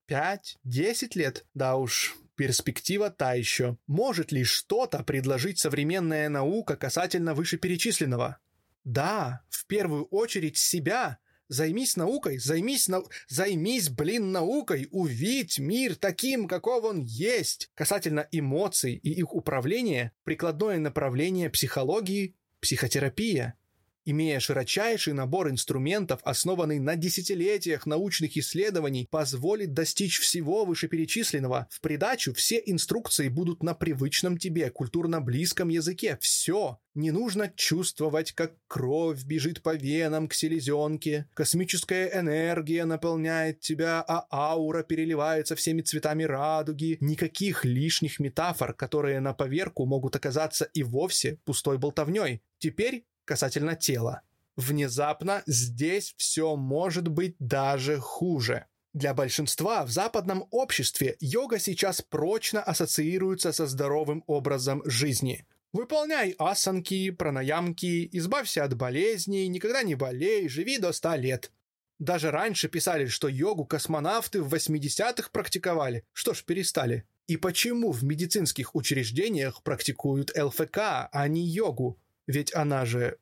Пять? 0.06 0.58
Десять 0.64 1.14
лет? 1.14 1.46
Да 1.54 1.76
уж, 1.76 2.16
перспектива 2.34 3.10
та 3.10 3.34
еще. 3.34 3.76
Может 3.86 4.32
ли 4.32 4.42
что-то 4.42 5.04
предложить 5.04 5.60
современная 5.60 6.28
наука 6.28 6.76
касательно 6.76 7.34
вышеперечисленного? 7.34 8.38
Да, 8.82 9.42
в 9.48 9.66
первую 9.66 10.04
очередь 10.06 10.56
себя, 10.56 11.18
Займись 11.48 11.96
наукой, 11.96 12.38
займись, 12.38 12.88
нау... 12.88 13.08
займись, 13.28 13.88
блин, 13.88 14.32
наукой, 14.32 14.88
увидь 14.90 15.58
мир 15.58 15.94
таким, 15.94 16.48
каков 16.48 16.84
он 16.84 17.00
есть. 17.00 17.70
Касательно 17.74 18.26
эмоций 18.32 18.94
и 18.94 19.10
их 19.10 19.32
управления, 19.32 20.12
прикладное 20.24 20.78
направление 20.78 21.50
психологии– 21.50 22.36
психотерапия 22.60 23.58
имея 24.06 24.40
широчайший 24.40 25.12
набор 25.12 25.50
инструментов, 25.50 26.20
основанный 26.22 26.78
на 26.78 26.96
десятилетиях 26.96 27.84
научных 27.84 28.36
исследований, 28.38 29.06
позволит 29.10 29.74
достичь 29.74 30.20
всего 30.20 30.64
вышеперечисленного. 30.64 31.66
В 31.70 31.80
придачу 31.80 32.32
все 32.32 32.62
инструкции 32.64 33.28
будут 33.28 33.62
на 33.62 33.74
привычном 33.74 34.38
тебе, 34.38 34.70
культурно 34.70 35.20
близком 35.20 35.68
языке. 35.68 36.16
Все. 36.20 36.78
Не 36.94 37.10
нужно 37.10 37.52
чувствовать, 37.54 38.32
как 38.32 38.54
кровь 38.68 39.22
бежит 39.24 39.62
по 39.62 39.74
венам 39.74 40.28
к 40.28 40.32
селезенке, 40.32 41.28
космическая 41.34 42.10
энергия 42.18 42.86
наполняет 42.86 43.60
тебя, 43.60 44.02
а 44.08 44.26
аура 44.30 44.82
переливается 44.82 45.56
всеми 45.56 45.82
цветами 45.82 46.22
радуги. 46.22 46.96
Никаких 47.00 47.66
лишних 47.66 48.18
метафор, 48.18 48.72
которые 48.72 49.20
на 49.20 49.34
поверку 49.34 49.84
могут 49.84 50.16
оказаться 50.16 50.70
и 50.72 50.82
вовсе 50.82 51.38
пустой 51.44 51.76
болтовней. 51.76 52.40
Теперь 52.58 53.04
касательно 53.26 53.76
тела. 53.76 54.22
Внезапно 54.56 55.42
здесь 55.46 56.14
все 56.16 56.56
может 56.56 57.08
быть 57.08 57.36
даже 57.38 57.98
хуже. 57.98 58.64
Для 58.94 59.12
большинства 59.12 59.84
в 59.84 59.90
западном 59.90 60.46
обществе 60.50 61.16
йога 61.20 61.58
сейчас 61.58 62.00
прочно 62.00 62.62
ассоциируется 62.62 63.52
со 63.52 63.66
здоровым 63.66 64.24
образом 64.26 64.80
жизни. 64.86 65.46
Выполняй 65.74 66.34
асанки, 66.38 67.10
пранаямки, 67.10 68.08
избавься 68.12 68.64
от 68.64 68.74
болезней, 68.74 69.48
никогда 69.48 69.82
не 69.82 69.94
болей, 69.94 70.48
живи 70.48 70.78
до 70.78 70.92
100 70.92 71.14
лет. 71.16 71.52
Даже 71.98 72.30
раньше 72.30 72.68
писали, 72.68 73.06
что 73.06 73.28
йогу 73.28 73.66
космонавты 73.66 74.42
в 74.42 74.54
80-х 74.54 75.28
практиковали. 75.30 76.04
Что 76.14 76.32
ж, 76.32 76.42
перестали. 76.44 77.04
И 77.26 77.36
почему 77.36 77.92
в 77.92 78.04
медицинских 78.04 78.74
учреждениях 78.74 79.62
практикуют 79.62 80.34
ЛФК, 80.34 80.78
а 81.12 81.28
не 81.28 81.46
йогу? 81.46 81.98
Ведь 82.26 82.54
она 82.54 82.84
же 82.84 83.18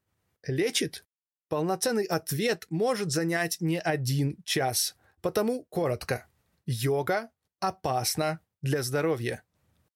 лечит? 0.47 1.05
Полноценный 1.49 2.05
ответ 2.05 2.67
может 2.71 3.13
занять 3.13 3.61
не 3.61 3.79
один 3.79 4.43
час– 4.45 4.97
Потому 5.25 5.65
коротко. 5.71 6.27
Йога 6.67 7.31
опасна 7.59 8.41
для 8.61 8.83
здоровья. 8.83 9.43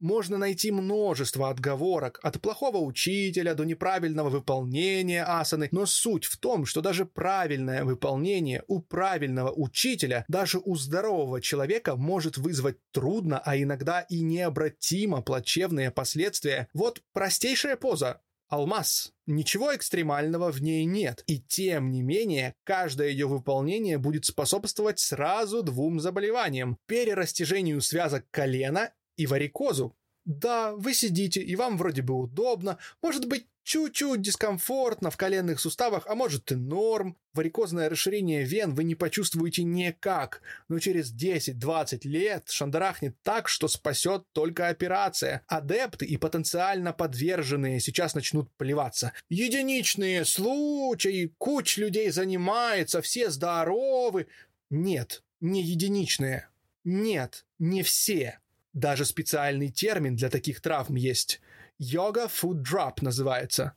Можно 0.01 0.39
найти 0.39 0.71
множество 0.71 1.51
отговорок, 1.51 2.19
от 2.23 2.41
плохого 2.41 2.79
учителя 2.79 3.55
до 3.55 3.65
неправильного 3.65 4.31
выполнения 4.31 5.23
асаны, 5.23 5.69
но 5.71 5.85
суть 5.85 6.25
в 6.25 6.39
том, 6.39 6.65
что 6.65 6.81
даже 6.81 7.05
правильное 7.05 7.85
выполнение 7.85 8.65
у 8.69 8.81
правильного 8.81 9.53
учителя, 9.53 10.25
даже 10.29 10.61
у 10.65 10.77
здорового 10.77 11.43
человека 11.43 11.97
может 11.97 12.39
вызвать 12.39 12.79
трудно, 12.91 13.39
а 13.45 13.55
иногда 13.59 14.01
и 14.01 14.23
необратимо 14.23 15.21
плачевные 15.21 15.91
последствия. 15.91 16.69
Вот 16.73 17.03
простейшая 17.13 17.77
поза 17.77 18.23
алмаз. 18.49 19.12
Ничего 19.26 19.74
экстремального 19.74 20.51
в 20.51 20.62
ней 20.62 20.84
нет. 20.84 21.22
И 21.26 21.38
тем 21.38 21.90
не 21.90 22.03
менее, 22.03 22.55
каждое 22.64 23.09
ее 23.09 23.26
выполнение 23.26 23.99
будет 23.99 24.24
способствовать 24.24 24.99
сразу 24.99 25.62
двум 25.62 26.01
заболеваниям. 26.01 26.78
Перерастяжению 26.86 27.80
связок 27.80 28.26
колена 28.30 28.92
и 29.16 29.26
варикозу. 29.26 29.94
Да, 30.24 30.74
вы 30.74 30.92
сидите, 30.92 31.40
и 31.40 31.57
вам 31.57 31.78
вроде 31.78 32.03
бы 32.03 32.14
удобно, 32.14 32.78
может 33.01 33.26
быть, 33.26 33.46
чуть-чуть 33.69 34.23
дискомфортно 34.23 35.11
в 35.11 35.19
коленных 35.19 35.61
суставах, 35.61 36.07
а 36.07 36.14
может 36.14 36.51
и 36.53 36.55
норм. 36.55 37.19
Варикозное 37.35 37.91
расширение 37.91 38.43
вен 38.43 38.75
вы 38.75 38.83
не 38.83 38.95
почувствуете 38.95 39.62
никак, 39.62 40.41
но 40.69 40.79
через 40.79 41.14
10-20 41.14 42.09
лет 42.09 42.49
шандарахнет 42.49 43.14
так, 43.23 43.47
что 43.47 43.69
спасет 43.69 44.25
только 44.33 44.69
операция. 44.69 45.43
Адепты 45.47 46.07
и 46.07 46.16
потенциально 46.16 46.95
подверженные 46.95 47.79
сейчас 47.79 48.14
начнут 48.14 48.51
плеваться. 48.57 49.12
Единичные 49.29 50.25
случаи, 50.25 51.35
куча 51.37 51.83
людей 51.83 52.11
занимается, 52.11 53.03
все 53.03 53.29
здоровы. 53.29 54.29
Нет, 54.71 55.23
не 55.43 55.62
единичные. 55.62 56.49
Нет, 56.85 57.45
не 57.59 57.83
все. 57.83 58.39
Даже 58.73 59.05
специальный 59.05 59.69
термин 59.69 60.16
для 60.16 60.31
таких 60.31 60.62
травм 60.62 60.95
есть. 60.95 61.43
Йога 61.79 62.26
Food 62.26 62.62
Drop 62.64 62.95
называется. 63.03 63.74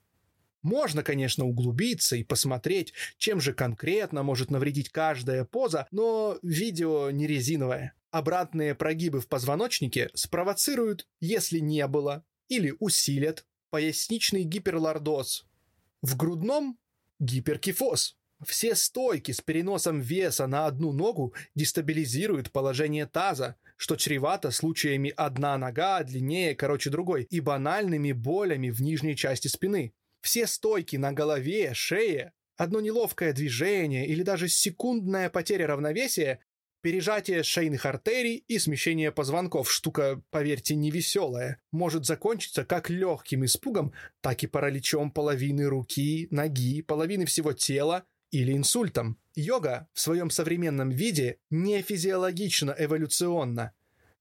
Можно, 0.62 1.04
конечно, 1.04 1.46
углубиться 1.46 2.16
и 2.16 2.24
посмотреть, 2.24 2.94
чем 3.18 3.42
же 3.42 3.54
конкретно 3.54 4.24
может 4.24 4.52
навредить 4.52 4.90
каждая 4.90 5.46
поза, 5.46 5.88
но 5.92 6.38
видео 6.44 7.10
не 7.10 7.26
резиновое. 7.26 7.94
Обратные 8.12 8.76
прогибы 8.76 9.22
в 9.22 9.28
позвоночнике 9.28 10.10
спровоцируют, 10.14 11.08
если 11.20 11.60
не 11.60 11.88
было, 11.88 12.24
или 12.48 12.76
усилят 12.80 13.46
поясничный 13.70 14.44
гиперлордоз. 14.44 15.46
В 16.02 16.18
грудном– 16.18 16.78
гиперкифоз. 17.20 18.18
Все 18.46 18.76
стойки 18.76 19.32
с 19.32 19.42
переносом 19.42 20.00
веса 20.00 20.48
на 20.48 20.66
одну 20.66 20.92
ногу 20.92 21.34
дестабилизируют 21.54 22.52
положение 22.52 23.06
таза, 23.06 23.56
что 23.78 23.96
чревато 23.96 24.52
случаями 24.52 25.14
одна 25.16 25.58
нога 25.58 26.02
длиннее, 26.04 26.56
короче 26.56 26.90
другой, 26.90 27.24
и 27.30 27.40
банальными 27.40 28.12
болями 28.12 28.70
в 28.70 28.82
нижней 28.82 29.16
части 29.16 29.48
спины. 29.48 29.94
Все 30.22 30.48
стойки 30.48 30.96
на 30.96 31.14
голове, 31.14 31.74
шее, 31.74 32.34
одно 32.58 32.82
неловкое 32.82 33.34
движение 33.34 34.08
или 34.08 34.24
даже 34.24 34.48
секундная 34.48 35.30
потеря 35.30 35.68
равновесия 35.68 36.40
Пережатие 36.82 37.44
шейных 37.44 37.86
артерий 37.86 38.44
и 38.48 38.58
смещение 38.58 39.12
позвонков, 39.12 39.72
штука, 39.72 40.20
поверьте, 40.32 40.74
невеселая, 40.74 41.62
может 41.72 42.06
закончиться 42.06 42.66
как 42.66 42.90
легким 42.90 43.46
испугом, 43.46 43.94
так 44.20 44.42
и 44.42 44.48
параличом 44.48 45.12
половины 45.12 45.68
руки, 45.68 46.28
ноги, 46.32 46.82
половины 46.82 47.26
всего 47.26 47.54
тела 47.54 48.04
или 48.32 48.54
инсультом. 48.54 49.18
Йога 49.36 49.88
в 49.94 50.00
своем 50.00 50.30
современном 50.30 50.90
виде 50.90 51.38
не 51.50 51.82
физиологично 51.82 52.76
эволюционна. 52.78 53.74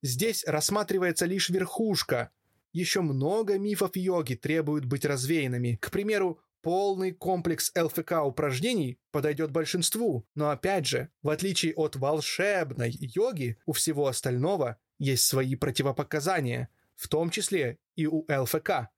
Здесь 0.03 0.45
рассматривается 0.47 1.27
лишь 1.27 1.49
верхушка. 1.49 2.31
Еще 2.73 3.01
много 3.01 3.59
мифов 3.59 3.97
йоги 3.97 4.35
требуют 4.35 4.85
быть 4.85 5.05
развеянными. 5.05 5.79
К 5.81 5.91
примеру, 5.91 6.41
полный 6.63 7.13
комплекс 7.13 7.73
ЛФК 7.77 8.13
упражнений 8.25 8.99
подойдет 9.11 9.51
большинству, 9.51 10.27
но 10.35 10.51
опять 10.51 10.87
же, 10.87 11.09
в 11.23 11.31
отличие 11.31 11.75
от 11.75 11.97
волшебной 11.97 12.97
йоги, 13.01 13.59
у 13.67 13.73
всего 13.73 14.07
остального 14.07 14.77
есть 14.99 15.25
свои 15.25 15.57
противопоказания, 15.57 16.69
в 16.95 17.09
том 17.09 17.31
числе 17.31 17.79
и 17.97 18.07
у 18.07 18.25
ЛФК. 18.29 18.89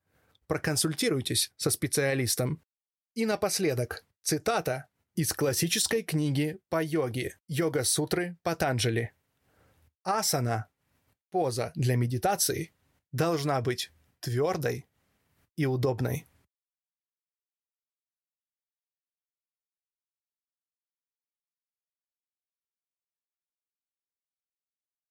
Проконсультируйтесь 0.47 1.53
со 1.57 1.71
специалистом. 1.71 2.61
И 3.15 3.27
напоследок, 3.27 4.05
цитата 4.23 4.87
из 5.15 5.33
классической 5.35 6.03
книги 6.03 6.59
по 6.71 6.83
йоге 6.83 7.39
«Йога-сутры 7.47 8.39
Патанджали». 8.43 9.13
Асана, 10.03 10.69
поза 11.31 11.71
для 11.75 11.97
медитации, 11.97 12.73
должна 13.13 13.61
быть 13.61 13.93
твердой 14.21 14.87
и 15.57 15.67
удобной. 15.67 16.27